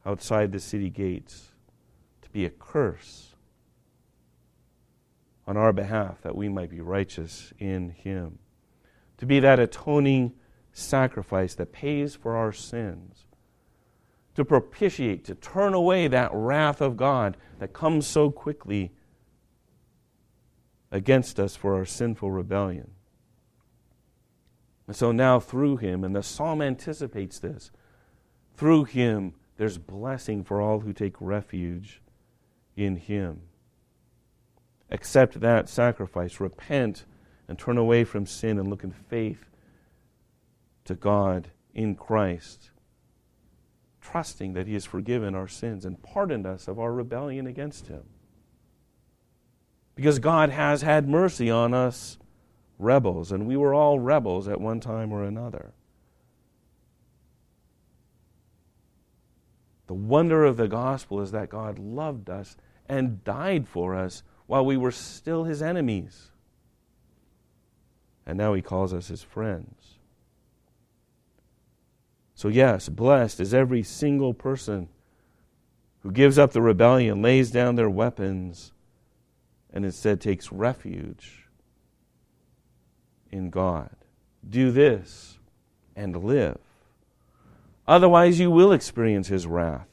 outside 0.05 0.51
the 0.51 0.59
city 0.59 0.91
gates 0.91 1.51
to 2.23 2.31
be 2.31 2.45
a 2.45 2.51
curse 2.51 3.34
on 5.47 5.57
our 5.57 5.73
behalf 5.73 6.21
that 6.23 6.37
we 6.37 6.49
might 6.49 6.71
be 6.71 6.81
righteous 6.81 7.53
in 7.59 7.91
Him. 7.91 8.39
To 9.19 9.27
be 9.27 9.41
that 9.41 9.61
atoning 9.61 10.35
sacrifice 10.73 11.55
that 11.55 11.73
pays 11.73 12.15
for 12.15 12.37
our 12.37 12.53
sins 12.53 13.27
to 14.35 14.45
propitiate, 14.45 15.25
to 15.25 15.35
turn 15.35 15.75
away 15.75 16.09
that 16.09 16.31
wrath 16.33 16.81
of 16.81 16.97
God 16.97 17.37
that 17.59 17.73
comes 17.73 18.07
so 18.07 18.31
quickly 18.31 18.93
against 20.91 21.39
us 21.39 21.57
for 21.57 21.75
our 21.75 21.85
sinful 21.85 22.31
rebellion. 22.31 22.91
And 24.87 24.95
so 24.95 25.13
now, 25.13 25.41
through 25.41 25.79
him, 25.79 26.05
and 26.05 26.15
the 26.15 26.23
psalm 26.23 26.61
anticipates 26.61 27.39
this, 27.39 27.71
through 28.57 28.85
him, 28.85 29.35
there's 29.57 29.79
blessing 29.79 30.45
for 30.45 30.61
all 30.61 30.81
who 30.81 30.93
take 30.93 31.15
refuge 31.21 32.03
in 32.77 32.97
him. 32.97 33.43
Accept 34.95 35.41
that 35.41 35.69
sacrifice, 35.69 36.41
repent, 36.41 37.05
and 37.49 37.59
turn 37.59 37.77
away 37.77 38.05
from 38.05 38.27
sin 38.27 38.59
and 38.59 38.69
look 38.71 38.85
in 38.85 38.93
faith 38.93 39.51
to 40.85 40.95
God 40.95 41.51
in 41.75 41.95
Christ 41.95 42.71
trusting 44.05 44.53
that 44.53 44.67
He 44.67 44.75
has 44.75 44.85
forgiven 44.85 45.35
our 45.35 45.49
sins 45.49 45.85
and 45.85 46.03
pardoned 46.03 46.47
us 46.47 46.69
of 46.69 46.79
our 46.79 46.93
rebellion 46.93 47.47
against 47.47 47.89
Him. 47.89 48.03
Because 49.95 50.19
God 50.19 50.51
has 50.51 50.83
had 50.83 51.09
mercy 51.09 51.51
on 51.51 51.73
us, 51.73 52.19
rebels, 52.79 53.33
and 53.33 53.47
we 53.47 53.57
were 53.57 53.73
all 53.73 53.99
rebels 53.99 54.47
at 54.47 54.61
one 54.61 54.81
time 54.81 55.13
or 55.13 55.25
another. 55.25 55.73
The 59.87 59.95
wonder 59.95 60.45
of 60.45 60.57
the 60.57 60.69
gospel 60.69 61.21
is 61.21 61.31
that 61.31 61.49
God 61.49 61.79
loved 61.79 62.29
us 62.29 62.57
and 62.89 63.25
died 63.25 63.69
for 63.69 63.95
us 63.95 64.23
while 64.47 64.65
we 64.65 64.77
were 64.77 64.91
still 64.91 65.45
His 65.45 65.63
enemies. 65.63 66.31
And 68.27 68.39
now 68.39 68.55
He 68.55 68.63
calls 68.63 68.93
us 68.93 69.09
His 69.09 69.23
friends. 69.23 69.99
So, 72.35 72.49
yes, 72.49 72.89
blessed 72.89 73.41
is 73.41 73.55
every 73.55 73.83
single 73.83 74.35
person 74.35 74.89
who 76.03 76.11
gives 76.11 76.39
up 76.39 76.53
the 76.53 76.61
rebellion, 76.61 77.23
lays 77.23 77.51
down 77.51 77.77
their 77.77 77.89
weapons, 77.89 78.73
and 79.73 79.85
instead 79.85 80.21
takes 80.21 80.53
refuge 80.53 81.49
in 83.31 83.51
God. 83.51 83.91
Do 84.49 84.71
this 84.71 85.39
and 85.97 86.25
live. 86.25 86.59
Otherwise, 87.87 88.39
you 88.39 88.51
will 88.51 88.73
experience 88.73 89.29
his 89.29 89.47
wrath, 89.47 89.89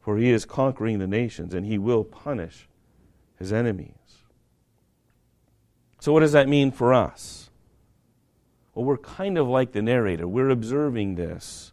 for 0.00 0.18
he 0.18 0.30
is 0.30 0.44
conquering 0.44 0.98
the 0.98 1.06
nations 1.06 1.54
and 1.54 1.66
he 1.66 1.78
will 1.78 2.04
punish 2.04 2.68
his 3.44 3.52
enemies. 3.52 4.22
So, 6.00 6.12
what 6.12 6.20
does 6.20 6.32
that 6.32 6.48
mean 6.48 6.70
for 6.70 6.94
us? 6.94 7.50
Well, 8.74 8.84
we're 8.84 8.96
kind 8.96 9.36
of 9.38 9.46
like 9.46 9.72
the 9.72 9.82
narrator. 9.82 10.26
We're 10.26 10.50
observing 10.50 11.14
this. 11.14 11.72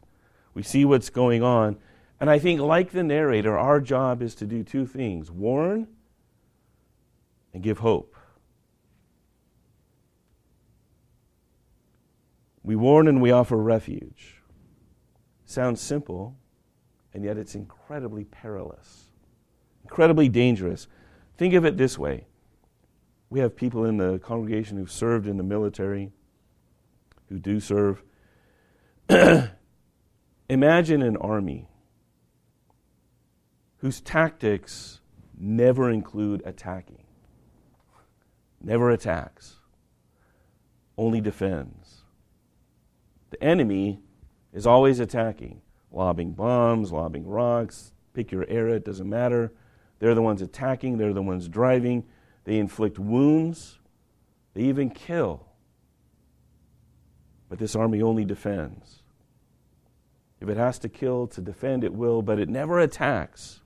We 0.53 0.63
see 0.63 0.85
what's 0.85 1.09
going 1.09 1.41
on. 1.41 1.77
And 2.19 2.29
I 2.29 2.39
think, 2.39 2.59
like 2.59 2.91
the 2.91 3.03
narrator, 3.03 3.57
our 3.57 3.79
job 3.79 4.21
is 4.21 4.35
to 4.35 4.45
do 4.45 4.63
two 4.63 4.85
things 4.85 5.31
warn 5.31 5.87
and 7.53 7.63
give 7.63 7.79
hope. 7.79 8.15
We 12.63 12.75
warn 12.75 13.07
and 13.07 13.21
we 13.21 13.31
offer 13.31 13.57
refuge. 13.57 14.41
Sounds 15.45 15.81
simple, 15.81 16.37
and 17.13 17.23
yet 17.23 17.37
it's 17.37 17.55
incredibly 17.55 18.25
perilous, 18.25 19.09
incredibly 19.83 20.29
dangerous. 20.29 20.87
Think 21.41 21.55
of 21.55 21.65
it 21.65 21.75
this 21.75 21.97
way 21.97 22.27
we 23.31 23.39
have 23.39 23.55
people 23.55 23.83
in 23.83 23.97
the 23.97 24.19
congregation 24.19 24.77
who've 24.77 24.91
served 24.91 25.25
in 25.25 25.37
the 25.37 25.43
military 25.43 26.11
who 27.29 27.39
do 27.39 27.59
serve. 27.59 28.03
Imagine 30.49 31.01
an 31.01 31.17
army 31.17 31.67
whose 33.77 34.01
tactics 34.01 35.01
never 35.35 35.89
include 35.89 36.43
attacking, 36.45 37.05
never 38.61 38.91
attacks, 38.91 39.55
only 40.95 41.21
defends. 41.21 42.03
The 43.31 43.43
enemy 43.43 43.99
is 44.53 44.67
always 44.67 44.99
attacking, 44.99 45.63
lobbing 45.91 46.33
bombs, 46.33 46.91
lobbing 46.91 47.25
rocks, 47.25 47.93
pick 48.13 48.31
your 48.31 48.45
era, 48.47 48.73
it 48.73 48.85
doesn't 48.85 49.09
matter. 49.09 49.51
They're 50.01 50.15
the 50.15 50.21
ones 50.23 50.41
attacking, 50.41 50.97
they're 50.97 51.13
the 51.13 51.21
ones 51.21 51.47
driving, 51.47 52.05
they 52.43 52.57
inflict 52.57 52.97
wounds, 52.97 53.77
they 54.55 54.63
even 54.63 54.89
kill. 54.89 55.45
But 57.47 57.59
this 57.59 57.75
army 57.75 58.01
only 58.01 58.25
defends. 58.25 59.03
If 60.39 60.49
it 60.49 60.57
has 60.57 60.79
to 60.79 60.89
kill 60.89 61.27
to 61.27 61.39
defend, 61.39 61.83
it 61.83 61.93
will, 61.93 62.23
but 62.23 62.39
it 62.39 62.49
never 62.49 62.79
attacks. 62.79 63.61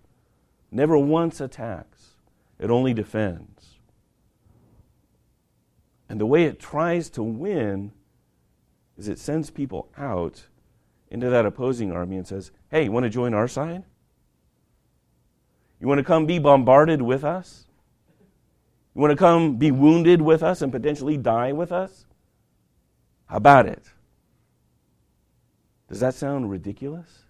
Never 0.71 0.98
once 0.98 1.39
attacks. 1.39 2.15
It 2.60 2.69
only 2.69 2.93
defends. 2.93 3.78
And 6.10 6.19
the 6.19 6.26
way 6.26 6.43
it 6.43 6.60
tries 6.60 7.10
to 7.12 7.24
win 7.24 7.93
is 8.98 9.08
it 9.08 9.19
sends 9.19 9.52
people 9.52 9.88
out 9.98 10.48
into 11.10 11.30
that 11.30 11.45
opposing 11.45 11.93
army 11.93 12.17
and 12.17 12.28
says, 12.28 12.52
Hey, 12.69 12.84
you 12.84 12.91
want 12.91 13.06
to 13.06 13.10
join 13.10 13.34
our 13.34 13.48
side? 13.48 13.86
You 15.80 15.88
want 15.88 16.00
to 16.00 16.04
come 16.04 16.26
be 16.26 16.40
bombarded 16.40 17.02
with 17.02 17.24
us? 17.24 17.66
You 18.94 19.02
want 19.02 19.12
to 19.12 19.18
come 19.18 19.58
be 19.58 19.72
wounded 19.72 20.22
with 20.22 20.42
us 20.42 20.62
and 20.62 20.72
potentially 20.72 21.18
die 21.18 21.52
with 21.52 21.72
us? 21.72 22.06
How 23.26 23.38
about 23.38 23.66
it? 23.66 23.84
Does 25.90 26.00
that 26.00 26.16
sound 26.16 26.50
ridiculous? 26.50 27.24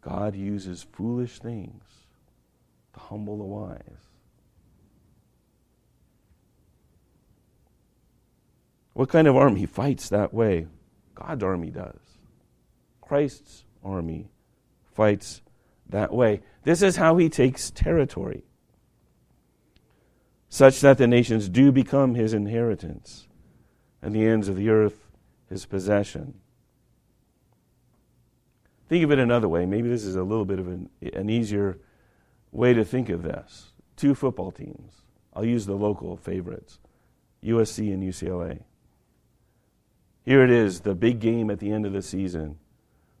God 0.00 0.34
uses 0.34 0.82
foolish 0.82 1.38
things 1.38 1.82
to 2.92 3.00
humble 3.00 3.38
the 3.38 3.44
wise. 3.44 3.80
What 8.92 9.08
kind 9.08 9.26
of 9.26 9.36
army 9.36 9.66
fights 9.66 10.08
that 10.10 10.34
way? 10.34 10.66
God's 11.14 11.42
army 11.42 11.70
does. 11.70 12.00
Christ's 13.00 13.64
army 13.84 14.28
fights 14.94 15.42
that 15.88 16.12
way. 16.12 16.40
This 16.62 16.82
is 16.82 16.96
how 16.96 17.16
he 17.16 17.28
takes 17.28 17.70
territory 17.70 18.44
such 20.54 20.80
that 20.82 20.98
the 20.98 21.06
nations 21.08 21.48
do 21.48 21.72
become 21.72 22.14
his 22.14 22.32
inheritance, 22.32 23.26
and 24.00 24.14
the 24.14 24.24
ends 24.24 24.46
of 24.46 24.54
the 24.54 24.68
earth 24.68 25.10
his 25.48 25.66
possession. 25.66 26.34
Think 28.88 29.02
of 29.02 29.10
it 29.10 29.18
another 29.18 29.48
way. 29.48 29.66
Maybe 29.66 29.88
this 29.88 30.04
is 30.04 30.14
a 30.14 30.22
little 30.22 30.44
bit 30.44 30.60
of 30.60 30.68
an, 30.68 30.90
an 31.12 31.28
easier 31.28 31.80
way 32.52 32.72
to 32.72 32.84
think 32.84 33.08
of 33.08 33.24
this. 33.24 33.72
Two 33.96 34.14
football 34.14 34.52
teams. 34.52 35.02
I'll 35.32 35.44
use 35.44 35.66
the 35.66 35.74
local 35.74 36.16
favorites 36.16 36.78
USC 37.42 37.92
and 37.92 38.00
UCLA. 38.00 38.60
Here 40.24 40.44
it 40.44 40.50
is, 40.50 40.82
the 40.82 40.94
big 40.94 41.18
game 41.18 41.50
at 41.50 41.58
the 41.58 41.72
end 41.72 41.84
of 41.84 41.92
the 41.92 42.00
season. 42.00 42.58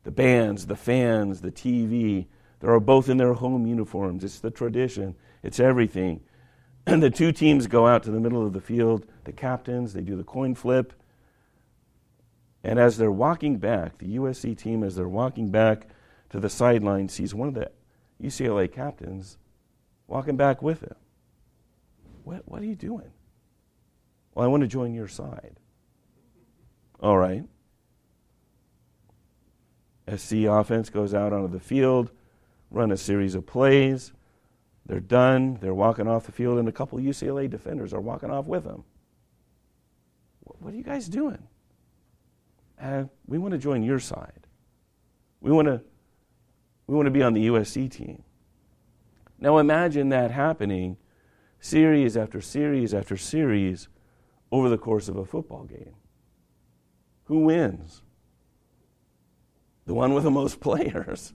The 0.04 0.10
bands, 0.10 0.66
the 0.66 0.76
fans, 0.76 1.40
the 1.40 1.50
TV, 1.50 2.26
they're 2.60 2.78
both 2.80 3.08
in 3.08 3.16
their 3.16 3.34
home 3.34 3.66
uniforms. 3.66 4.24
It's 4.24 4.40
the 4.40 4.50
tradition, 4.50 5.16
it's 5.42 5.60
everything. 5.60 6.20
And 6.86 7.02
the 7.02 7.10
two 7.10 7.32
teams 7.32 7.66
go 7.66 7.86
out 7.86 8.02
to 8.04 8.10
the 8.10 8.20
middle 8.20 8.46
of 8.46 8.52
the 8.52 8.60
field, 8.60 9.06
the 9.24 9.32
captains, 9.32 9.92
they 9.92 10.02
do 10.02 10.16
the 10.16 10.24
coin 10.24 10.54
flip. 10.54 10.92
And 12.62 12.78
as 12.78 12.96
they're 12.96 13.12
walking 13.12 13.58
back, 13.58 13.98
the 13.98 14.16
USC 14.16 14.56
team, 14.56 14.82
as 14.82 14.96
they're 14.96 15.08
walking 15.08 15.50
back 15.50 15.88
to 16.30 16.40
the 16.40 16.48
sideline, 16.48 17.08
sees 17.08 17.34
one 17.34 17.48
of 17.48 17.54
the 17.54 17.70
UCLA 18.22 18.72
captains 18.72 19.36
walking 20.06 20.36
back 20.36 20.62
with 20.62 20.80
him. 20.80 20.94
What, 22.24 22.42
what 22.46 22.62
are 22.62 22.66
you 22.66 22.74
doing? 22.74 23.12
Well, 24.34 24.44
I 24.44 24.48
want 24.48 24.62
to 24.62 24.66
join 24.66 24.94
your 24.94 25.08
side. 25.08 25.56
All 27.00 27.18
right. 27.18 27.44
SC 30.08 30.44
offense 30.44 30.90
goes 30.90 31.14
out 31.14 31.32
onto 31.32 31.48
the 31.48 31.60
field, 31.60 32.10
run 32.70 32.90
a 32.90 32.96
series 32.96 33.34
of 33.34 33.46
plays. 33.46 34.12
They're 34.86 35.00
done. 35.00 35.58
They're 35.60 35.74
walking 35.74 36.06
off 36.06 36.26
the 36.26 36.32
field, 36.32 36.58
and 36.58 36.68
a 36.68 36.72
couple 36.72 36.98
UCLA 36.98 37.48
defenders 37.48 37.94
are 37.94 38.00
walking 38.00 38.30
off 38.30 38.46
with 38.46 38.64
them. 38.64 38.84
What 40.40 40.74
are 40.74 40.76
you 40.76 40.82
guys 40.82 41.08
doing? 41.08 41.46
Uh, 42.80 43.04
we 43.26 43.38
want 43.38 43.52
to 43.52 43.58
join 43.58 43.82
your 43.82 43.98
side. 43.98 44.46
We 45.40 45.52
want 45.52 45.68
to 45.68 45.80
we 46.86 46.94
want 46.94 47.06
to 47.06 47.10
be 47.10 47.22
on 47.22 47.32
the 47.32 47.46
USC 47.46 47.90
team. 47.90 48.22
Now 49.38 49.58
imagine 49.58 50.10
that 50.10 50.30
happening 50.30 50.98
series 51.60 52.16
after 52.16 52.40
series 52.40 52.92
after 52.92 53.16
series 53.16 53.88
over 54.52 54.68
the 54.68 54.78
course 54.78 55.08
of 55.08 55.16
a 55.16 55.24
football 55.24 55.64
game. 55.64 55.94
Who 57.24 57.40
wins? 57.40 58.02
The 59.86 59.94
one 59.94 60.14
with 60.14 60.24
the 60.24 60.30
most 60.30 60.60
players. 60.60 61.32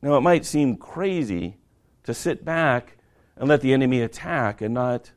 Now, 0.00 0.16
it 0.16 0.20
might 0.20 0.44
seem 0.44 0.76
crazy 0.76 1.56
to 2.04 2.14
sit 2.14 2.44
back 2.44 2.96
and 3.36 3.48
let 3.48 3.60
the 3.60 3.72
enemy 3.72 4.00
attack 4.00 4.60
and 4.60 4.74
not 4.74 5.12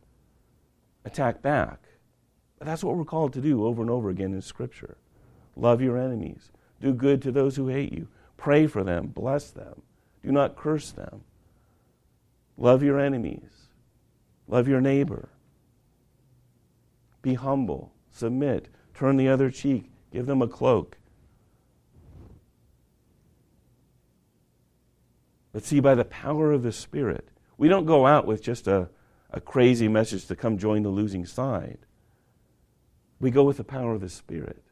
attack 1.05 1.41
back. 1.41 1.79
But 2.57 2.67
that's 2.67 2.83
what 2.83 2.95
we're 2.95 3.05
called 3.05 3.33
to 3.33 3.41
do 3.41 3.65
over 3.65 3.81
and 3.81 3.89
over 3.89 4.09
again 4.09 4.33
in 4.33 4.41
Scripture. 4.41 4.97
Love 5.55 5.81
your 5.81 5.97
enemies, 5.97 6.51
do 6.79 6.93
good 6.93 7.21
to 7.23 7.31
those 7.31 7.55
who 7.55 7.67
hate 7.67 7.91
you, 7.91 8.07
pray 8.37 8.67
for 8.67 8.83
them, 8.83 9.07
bless 9.07 9.51
them, 9.51 9.81
do 10.23 10.31
not 10.31 10.55
curse 10.55 10.91
them. 10.91 11.23
Love 12.57 12.83
your 12.83 12.99
enemies, 12.99 13.67
love 14.47 14.67
your 14.67 14.81
neighbor. 14.81 15.29
Be 17.21 17.33
humble, 17.33 17.91
submit, 18.11 18.69
turn 18.93 19.17
the 19.17 19.29
other 19.29 19.49
cheek, 19.49 19.89
give 20.11 20.25
them 20.25 20.41
a 20.41 20.47
cloak. 20.47 20.97
But 25.53 25.63
see, 25.63 25.79
by 25.79 25.95
the 25.95 26.05
power 26.05 26.51
of 26.51 26.63
the 26.63 26.71
Spirit, 26.71 27.27
we 27.57 27.67
don't 27.67 27.85
go 27.85 28.05
out 28.05 28.25
with 28.25 28.41
just 28.41 28.67
a, 28.67 28.89
a 29.31 29.41
crazy 29.41 29.87
message 29.87 30.25
to 30.27 30.35
come 30.35 30.57
join 30.57 30.83
the 30.83 30.89
losing 30.89 31.25
side. 31.25 31.79
We 33.19 33.31
go 33.31 33.43
with 33.43 33.57
the 33.57 33.63
power 33.63 33.93
of 33.93 34.01
the 34.01 34.09
Spirit, 34.09 34.63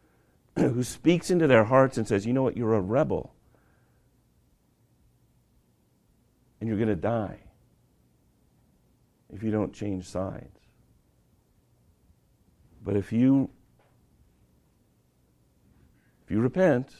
who 0.56 0.82
speaks 0.82 1.30
into 1.30 1.46
their 1.46 1.64
hearts 1.64 1.96
and 1.96 2.06
says, 2.06 2.26
You 2.26 2.32
know 2.32 2.42
what? 2.42 2.56
You're 2.56 2.74
a 2.74 2.80
rebel. 2.80 3.34
And 6.60 6.68
you're 6.68 6.78
going 6.78 6.88
to 6.88 6.96
die 6.96 7.38
if 9.32 9.42
you 9.42 9.50
don't 9.50 9.72
change 9.72 10.06
sides. 10.06 10.59
But 12.82 12.96
if 12.96 13.12
you 13.12 13.50
if 16.24 16.30
you 16.30 16.40
repent, 16.40 16.94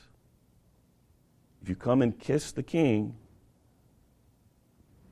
if 1.62 1.68
you 1.68 1.76
come 1.76 2.02
and 2.02 2.18
kiss 2.18 2.50
the 2.52 2.62
king, 2.62 3.14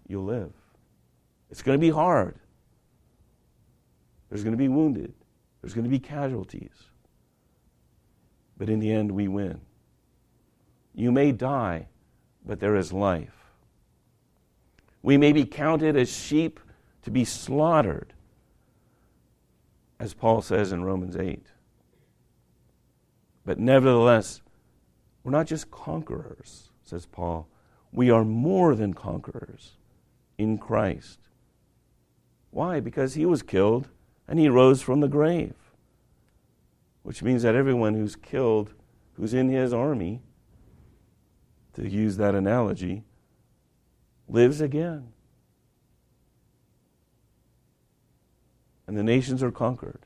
you'll 0.09 0.25
live. 0.25 0.53
It's 1.51 1.63
going 1.63 1.79
to 1.79 1.81
be 1.81 1.91
hard. 1.91 2.39
There's 4.29 4.43
going 4.43 4.55
to 4.55 4.59
be 4.59 4.69
wounded. 4.69 5.15
There's 5.63 5.73
going 5.73 5.85
to 5.85 5.91
be 5.91 5.99
casualties. 5.99 6.75
But 8.57 8.69
in 8.69 8.81
the 8.81 8.91
end, 8.91 9.13
we 9.13 9.29
win. 9.29 9.61
You 10.95 11.13
may 11.13 11.31
die, 11.33 11.87
but 12.45 12.59
there 12.59 12.75
is 12.75 12.93
life. 12.93 13.53
We 15.03 15.17
may 15.17 15.33
be 15.33 15.45
counted 15.45 15.97
as 15.97 16.11
sheep 16.11 16.59
to 17.03 17.11
be 17.11 17.25
slaughtered, 17.25 18.13
as 20.01 20.15
Paul 20.15 20.43
says 20.43 20.73
in 20.73 20.85
Romans 20.85 21.17
8. 21.17 21.47
But 23.45 23.59
nevertheless, 23.59 24.43
we're 25.25 25.33
not 25.33 25.47
just 25.47 25.71
conquerors, 25.71 26.71
says 26.83 27.07
Paul. 27.07 27.49
We 27.93 28.11
are 28.11 28.25
more 28.25 28.75
than 28.75 28.95
conquerors 28.95 29.77
in 30.37 30.59
Christ. 30.59 31.19
Why? 32.51 32.81
Because 32.81 33.15
he 33.15 33.27
was 33.27 33.43
killed 33.43 33.89
and 34.27 34.39
he 34.39 34.49
rose 34.49 34.83
from 34.83 35.01
the 35.01 35.09
grave. 35.09 35.55
Which 37.03 37.23
means 37.23 37.43
that 37.43 37.55
everyone 37.55 37.95
who's 37.95 38.17
killed, 38.17 38.75
who's 39.15 39.33
in 39.35 39.49
his 39.49 39.73
army, 39.73 40.21
to 41.75 41.89
use 41.89 42.17
that 42.19 42.35
analogy, 42.35 43.05
lives 44.29 44.61
again. 44.61 45.13
And 48.89 48.97
the 48.97 49.05
nations 49.05 49.41
are 49.41 49.53
conquered. 49.53 50.05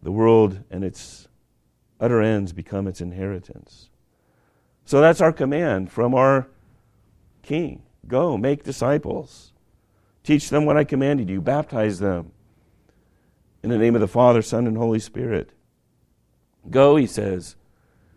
The 0.00 0.12
world 0.12 0.62
and 0.70 0.84
its 0.84 1.26
utter 1.98 2.22
ends 2.22 2.52
become 2.52 2.86
its 2.86 3.00
inheritance. 3.00 3.90
So 4.84 5.00
that's 5.00 5.20
our 5.20 5.32
command 5.32 5.90
from 5.90 6.14
our 6.14 6.46
King 7.42 7.82
Go, 8.08 8.36
make 8.36 8.62
disciples. 8.62 9.52
Teach 10.22 10.50
them 10.50 10.64
what 10.64 10.76
I 10.76 10.84
commanded 10.84 11.28
you, 11.28 11.40
baptize 11.40 11.98
them 11.98 12.32
in 13.62 13.70
the 13.70 13.78
name 13.78 13.94
of 13.94 14.00
the 14.00 14.08
Father, 14.08 14.42
Son, 14.42 14.66
and 14.66 14.76
Holy 14.76 14.98
Spirit. 14.98 15.50
Go, 16.70 16.96
he 16.96 17.06
says, 17.06 17.56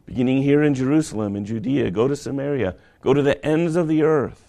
beginning 0.05 0.43
here 0.43 0.63
in 0.63 0.73
Jerusalem, 0.73 1.35
in 1.35 1.45
Judea, 1.45 1.91
go 1.91 2.07
to 2.07 2.15
Samaria, 2.15 2.75
go 3.01 3.13
to 3.13 3.21
the 3.21 3.43
ends 3.45 3.75
of 3.75 3.87
the 3.87 4.03
earth, 4.03 4.48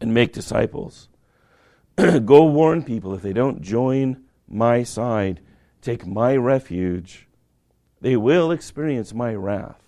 and 0.00 0.14
make 0.14 0.32
disciples. 0.32 1.08
go 1.96 2.44
warn 2.44 2.82
people 2.82 3.14
if 3.14 3.22
they 3.22 3.32
don't 3.32 3.62
join 3.62 4.24
my 4.48 4.82
side, 4.82 5.40
take 5.82 6.06
my 6.06 6.36
refuge, 6.36 7.28
they 8.00 8.16
will 8.16 8.50
experience 8.50 9.12
my 9.12 9.34
wrath 9.34 9.82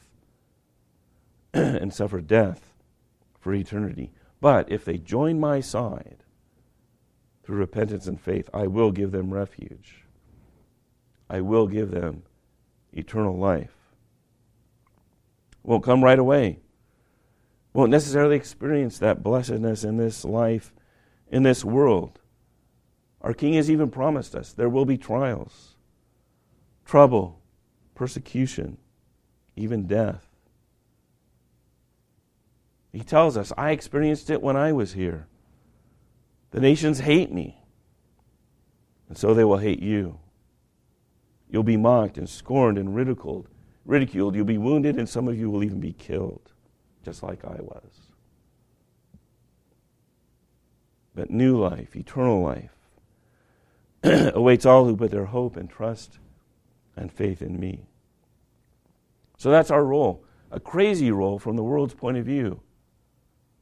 and 1.55 1.95
suffer 1.95 2.21
death 2.21 2.75
for 3.39 3.55
eternity. 3.55 4.13
But 4.41 4.71
if 4.71 4.85
they 4.85 4.99
join 4.99 5.39
my 5.39 5.61
side 5.61 6.25
through 7.45 7.59
repentance 7.59 8.07
and 8.07 8.21
faith, 8.21 8.49
I 8.53 8.67
will 8.67 8.91
give 8.91 9.13
them 9.13 9.33
refuge. 9.33 10.05
I 11.29 11.41
will 11.41 11.67
give 11.67 11.91
them 11.91 12.25
eternal 12.93 13.37
life. 13.37 13.75
Won't 15.63 15.85
come 15.85 16.03
right 16.03 16.19
away. 16.19 16.59
Won't 17.73 17.91
necessarily 17.91 18.37
experience 18.37 18.99
that 18.99 19.23
blessedness 19.23 19.85
in 19.85 19.97
this 19.97 20.25
life, 20.25 20.73
in 21.31 21.43
this 21.43 21.65
world. 21.65 22.21
Our 23.21 23.35
King 23.35 23.55
has 23.55 23.71
even 23.71 23.91
promised 23.91 24.35
us 24.35 24.53
there 24.53 24.69
will 24.69 24.85
be 24.85 24.99
trials, 24.99 25.77
trouble, 26.85 27.41
persecution, 27.95 28.79
even 29.57 29.87
death. 29.87 30.27
He 32.93 33.01
tells 33.01 33.37
us, 33.37 33.53
I 33.57 33.71
experienced 33.71 34.31
it 34.31 34.43
when 34.43 34.57
I 34.57 34.73
was 34.73 34.95
here. 34.95 35.29
The 36.51 36.61
nations 36.61 37.01
hate 37.01 37.31
me, 37.33 37.63
and 39.09 39.17
so 39.17 39.33
they 39.33 39.45
will 39.45 39.59
hate 39.59 39.81
you. 39.81 40.19
You'll 41.49 41.63
be 41.63 41.77
mocked 41.77 42.19
and 42.19 42.29
scorned 42.29 42.79
and 42.79 42.95
ridiculed. 42.95 43.49
Ridiculed, 43.85 44.35
you'll 44.35 44.45
be 44.45 44.59
wounded, 44.59 44.97
and 44.97 45.09
some 45.09 45.29
of 45.29 45.39
you 45.39 45.51
will 45.51 45.63
even 45.63 45.79
be 45.79 45.93
killed, 45.93 46.53
just 47.05 47.23
like 47.23 47.45
I 47.45 47.61
was. 47.61 48.11
But 51.15 51.31
new 51.31 51.59
life, 51.59 51.97
eternal 51.97 52.43
life, 52.43 52.71
awaits 54.35 54.65
all 54.65 54.85
who 54.85 54.97
put 54.97 55.11
their 55.11 55.27
hope 55.27 55.57
and 55.57 55.69
trust 55.69 56.19
and 56.97 57.13
faith 57.13 57.43
in 57.43 57.59
me. 57.59 57.87
So 59.37 59.51
that's 59.51 59.71
our 59.71 59.85
role. 59.85 60.25
A 60.51 60.61
crazy 60.61 61.11
role 61.11 61.39
from 61.39 61.57
the 61.57 61.63
world's 61.63 61.95
point 61.95 62.17
of 62.17 62.27
view. 62.27 62.61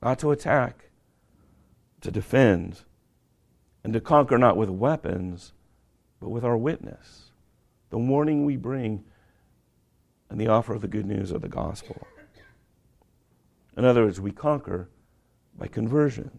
Not 0.03 0.18
to 0.20 0.30
attack, 0.30 0.91
to 2.01 2.11
defend, 2.11 2.82
and 3.84 3.93
to 3.93 4.01
conquer 4.01 4.39
not 4.39 4.57
with 4.57 4.70
weapons, 4.70 5.53
but 6.20 6.30
with 6.30 6.45
our 6.45 6.57
witness, 6.57 7.30
the 7.91 7.99
warning 7.99 8.45
we 8.45 8.57
bring, 8.57 9.05
and 10.30 10.41
the 10.41 10.49
offer 10.49 10.74
of 10.74 10.82
the 10.82 10.89
good 10.89 11.07
news 11.07 11.30
of 11.30 11.43
the 11.43 11.49
gospel. 11.49 12.07
In 13.79 13.85
other 13.85 14.05
words, 14.05 14.20
we 14.20 14.33
conquer 14.33 14.89
by 15.57 15.68
conversion. 15.68 16.33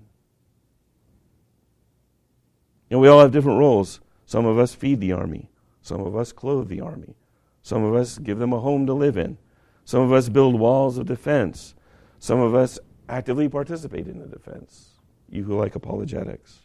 And 2.91 2.99
we 2.99 3.07
all 3.07 3.21
have 3.21 3.31
different 3.31 3.59
roles. 3.59 4.01
Some 4.25 4.45
of 4.45 4.59
us 4.59 4.75
feed 4.75 4.99
the 4.99 5.13
army, 5.13 5.49
some 5.81 6.01
of 6.01 6.17
us 6.17 6.33
clothe 6.33 6.67
the 6.67 6.81
army, 6.81 7.15
some 7.63 7.83
of 7.83 7.95
us 7.95 8.17
give 8.17 8.39
them 8.39 8.51
a 8.51 8.59
home 8.59 8.85
to 8.87 8.93
live 8.93 9.17
in, 9.17 9.37
some 9.85 10.01
of 10.01 10.11
us 10.11 10.27
build 10.27 10.59
walls 10.59 10.97
of 10.97 11.07
defense, 11.07 11.73
some 12.19 12.39
of 12.39 12.53
us 12.53 12.77
actively 13.07 13.47
participate 13.47 14.07
in 14.07 14.19
the 14.19 14.27
defense. 14.27 14.89
You 15.29 15.45
who 15.45 15.57
like 15.57 15.75
apologetics, 15.75 16.59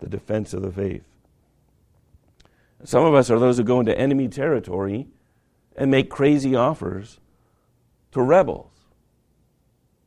the 0.00 0.08
defense 0.08 0.52
of 0.52 0.60
the 0.62 0.70
faith. 0.70 1.04
Some 2.84 3.04
of 3.04 3.14
us 3.14 3.30
are 3.30 3.38
those 3.38 3.56
who 3.56 3.64
go 3.64 3.80
into 3.80 3.98
enemy 3.98 4.28
territory 4.28 5.08
and 5.74 5.90
make 5.90 6.10
crazy 6.10 6.54
offers 6.54 7.18
to 8.12 8.20
rebels. 8.20 8.75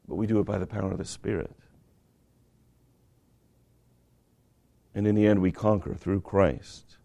But 0.09 0.15
we 0.15 0.25
do 0.25 0.39
it 0.39 0.45
by 0.45 0.57
the 0.57 0.65
power 0.65 0.91
of 0.91 0.97
the 0.97 1.05
Spirit. 1.05 1.55
And 4.95 5.05
in 5.05 5.13
the 5.13 5.27
end, 5.27 5.39
we 5.39 5.51
conquer 5.51 5.93
through 5.93 6.21
Christ, 6.21 6.97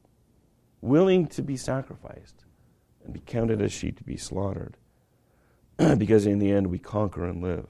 willing 0.81 1.27
to 1.29 1.43
be 1.43 1.59
sacrificed 1.59 2.45
and 3.05 3.13
be 3.13 3.21
counted 3.21 3.61
as 3.61 3.73
sheep 3.73 3.99
to 3.99 4.05
be 4.05 4.17
slaughtered. 4.17 4.79
because 5.99 6.27
in 6.27 6.39
the 6.39 6.51
end, 6.51 6.69
we 6.69 6.79
conquer 6.79 7.25
and 7.25 7.43
live. 7.43 7.67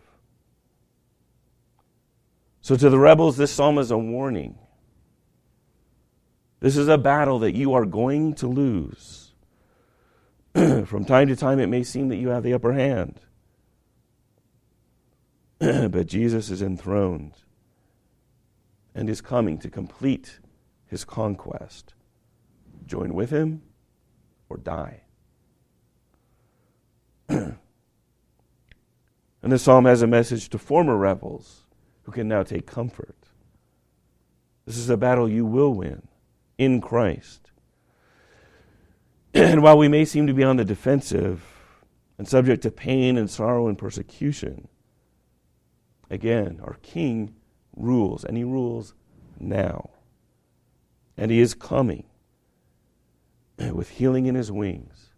So, 2.60 2.76
to 2.76 2.88
the 2.88 2.98
rebels, 2.98 3.36
this 3.36 3.50
psalm 3.50 3.76
is 3.78 3.90
a 3.90 3.98
warning. 3.98 4.58
This 6.60 6.76
is 6.76 6.88
a 6.88 6.96
battle 6.96 7.40
that 7.40 7.54
you 7.54 7.74
are 7.74 7.84
going 7.84 8.34
to 8.36 8.46
lose. 8.46 9.34
From 10.54 11.04
time 11.04 11.28
to 11.28 11.36
time, 11.36 11.58
it 11.58 11.66
may 11.66 11.82
seem 11.82 12.08
that 12.08 12.16
you 12.16 12.28
have 12.28 12.42
the 12.42 12.54
upper 12.54 12.72
hand. 12.72 13.20
but 15.90 16.06
Jesus 16.06 16.50
is 16.50 16.60
enthroned 16.60 17.32
and 18.94 19.08
is 19.08 19.20
coming 19.20 19.58
to 19.58 19.70
complete 19.70 20.40
his 20.86 21.04
conquest. 21.04 21.94
Join 22.86 23.14
with 23.14 23.30
him 23.30 23.62
or 24.48 24.58
die. 24.58 25.02
and 27.28 27.56
the 29.42 29.58
psalm 29.58 29.86
has 29.86 30.02
a 30.02 30.06
message 30.06 30.50
to 30.50 30.58
former 30.58 30.96
rebels 30.96 31.62
who 32.02 32.12
can 32.12 32.28
now 32.28 32.42
take 32.42 32.66
comfort. 32.66 33.16
This 34.66 34.76
is 34.76 34.90
a 34.90 34.98
battle 34.98 35.28
you 35.28 35.46
will 35.46 35.72
win 35.72 36.08
in 36.58 36.80
Christ. 36.80 37.50
And 39.34 39.62
while 39.62 39.78
we 39.78 39.88
may 39.88 40.04
seem 40.04 40.26
to 40.26 40.34
be 40.34 40.44
on 40.44 40.58
the 40.58 40.64
defensive 40.64 41.42
and 42.18 42.28
subject 42.28 42.62
to 42.62 42.70
pain 42.70 43.16
and 43.16 43.28
sorrow 43.28 43.66
and 43.66 43.76
persecution, 43.76 44.68
again, 46.10 46.60
our 46.62 46.74
King 46.82 47.34
rules, 47.76 48.24
and 48.24 48.36
he 48.36 48.44
rules 48.44 48.94
now. 49.38 49.90
And 51.16 51.30
he 51.30 51.40
is 51.40 51.54
coming 51.54 52.04
with 53.72 53.90
healing 53.90 54.26
in 54.26 54.34
his 54.34 54.50
wings 54.50 55.10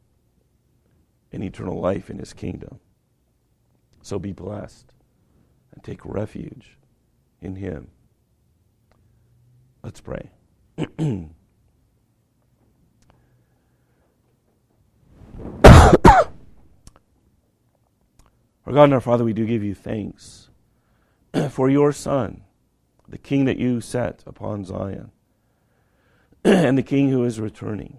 and 1.33 1.43
eternal 1.43 1.81
life 1.81 2.11
in 2.11 2.19
his 2.19 2.33
kingdom. 2.33 2.81
So 4.03 4.19
be 4.19 4.33
blessed 4.33 4.93
and 5.73 5.83
take 5.83 6.05
refuge 6.05 6.77
in 7.41 7.57
him. 7.57 7.89
Let's 9.83 10.01
pray. 10.01 10.31
our 10.79 10.89
God 18.67 18.85
and 18.85 18.95
our 18.95 19.01
Father, 19.01 19.25
we 19.25 19.33
do 19.33 19.47
give 19.47 19.63
you 19.63 19.75
thanks 19.75 20.51
for 21.51 21.69
your 21.69 21.93
Son, 21.93 22.43
the 23.09 23.19
King 23.19 23.45
that 23.45 23.59
you 23.59 23.81
set 23.81 24.23
upon 24.27 24.65
Zion, 24.65 25.11
and 26.45 26.77
the 26.77 26.83
King 26.83 27.11
who 27.11 27.25
is 27.25 27.41
returning, 27.41 27.99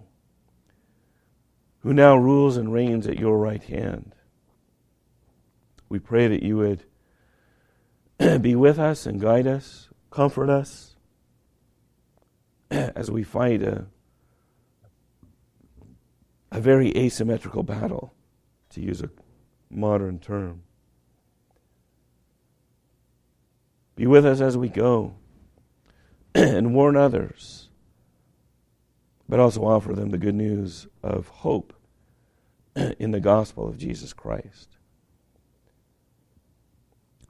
who 1.80 1.92
now 1.92 2.16
rules 2.16 2.56
and 2.56 2.72
reigns 2.72 3.06
at 3.06 3.18
your 3.18 3.38
right 3.38 3.62
hand. 3.62 4.14
We 5.88 5.98
pray 5.98 6.28
that 6.28 6.42
you 6.42 6.56
would 6.56 6.84
be 8.42 8.54
with 8.54 8.78
us 8.78 9.06
and 9.06 9.20
guide 9.20 9.46
us, 9.46 9.88
comfort 10.10 10.50
us 10.50 10.96
as 12.70 13.10
we 13.10 13.22
fight 13.22 13.62
a, 13.62 13.86
a 16.50 16.60
very 16.60 16.96
asymmetrical 16.96 17.62
battle, 17.62 18.14
to 18.70 18.82
use 18.82 19.00
a 19.00 19.10
modern 19.70 20.18
term. 20.18 20.62
Be 23.98 24.06
with 24.06 24.24
us 24.24 24.40
as 24.40 24.56
we 24.56 24.68
go 24.68 25.16
and 26.34 26.72
warn 26.72 26.96
others, 26.96 27.68
but 29.28 29.40
also 29.40 29.62
offer 29.62 29.92
them 29.92 30.10
the 30.10 30.18
good 30.18 30.36
news 30.36 30.86
of 31.02 31.26
hope 31.26 31.72
in 32.76 33.10
the 33.10 33.18
gospel 33.18 33.66
of 33.66 33.76
Jesus 33.76 34.12
Christ. 34.12 34.76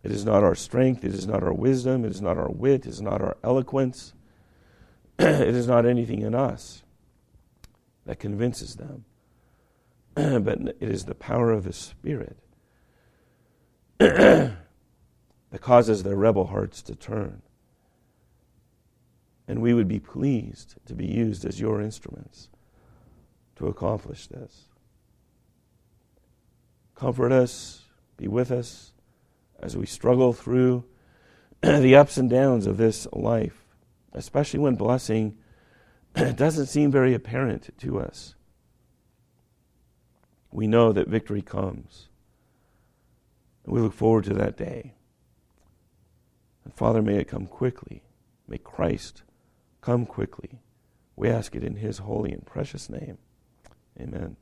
It 0.03 0.13
is 0.13 0.27
not 0.27 0.45
our 0.45 0.55
strength, 0.55 1.05
it 1.05 1.15
is 1.15 1.27
not 1.27 1.43
our 1.43 1.55
wisdom, 1.55 2.05
it 2.05 2.11
is 2.11 2.21
not 2.21 2.37
our 2.37 2.51
wit, 2.51 2.85
it 2.85 2.91
is 2.91 3.01
not 3.01 3.23
our 3.23 3.39
eloquence, 3.43 4.13
it 5.19 5.55
is 5.55 5.67
not 5.67 5.87
anything 5.87 6.21
in 6.21 6.35
us 6.35 6.83
that 8.05 8.19
convinces 8.19 8.77
them, 8.77 9.07
but 10.15 10.61
it 10.81 10.91
is 10.91 11.07
the 11.07 11.15
power 11.15 11.51
of 11.51 11.65
the 11.65 11.73
Spirit 11.73 12.37
that 15.51 15.61
causes 15.61 16.03
their 16.03 16.17
rebel 16.17 16.47
hearts 16.47 16.83
to 16.83 16.95
turn. 16.95 17.43
And 19.47 19.63
we 19.63 19.73
would 19.73 19.89
be 19.89 20.01
pleased 20.01 20.75
to 20.87 20.95
be 20.95 21.07
used 21.07 21.45
as 21.45 21.61
your 21.61 21.81
instruments 21.81 22.49
to 23.57 23.67
accomplish 23.67 24.27
this. 24.27 24.65
Comfort 26.95 27.33
us, 27.33 27.83
be 28.17 28.29
with 28.29 28.51
us 28.51 28.93
as 29.61 29.77
we 29.77 29.87
struggle 29.87 30.33
through 30.33 30.85
the 31.63 31.97
ups 31.97 32.19
and 32.19 32.29
downs 32.29 32.67
of 32.67 32.77
this 32.77 33.07
life 33.13 33.65
especially 34.13 34.61
when 34.61 34.75
blessing 34.75 35.37
doesn't 36.35 36.67
seem 36.67 36.91
very 36.91 37.15
apparent 37.15 37.71
to 37.79 38.01
us. 38.01 38.35
We 40.51 40.67
know 40.67 40.93
that 40.93 41.09
victory 41.09 41.43
comes. 41.43 42.09
And 43.65 43.75
we 43.75 43.81
look 43.81 43.93
forward 43.93 44.25
to 44.25 44.35
that 44.35 44.57
day. 44.57 44.95
And 46.69 46.77
Father, 46.77 47.01
may 47.01 47.17
it 47.17 47.29
come 47.29 47.47
quickly. 47.47 48.03
May 48.47 48.59
Christ 48.59 49.23
come 49.81 50.05
quickly. 50.05 50.61
We 51.17 51.31
ask 51.31 51.57
it 51.57 51.65
in 51.65 51.77
his 51.77 51.97
holy 51.97 52.31
and 52.31 52.45
precious 52.45 52.91
name. 52.91 53.17
Amen. 53.99 54.37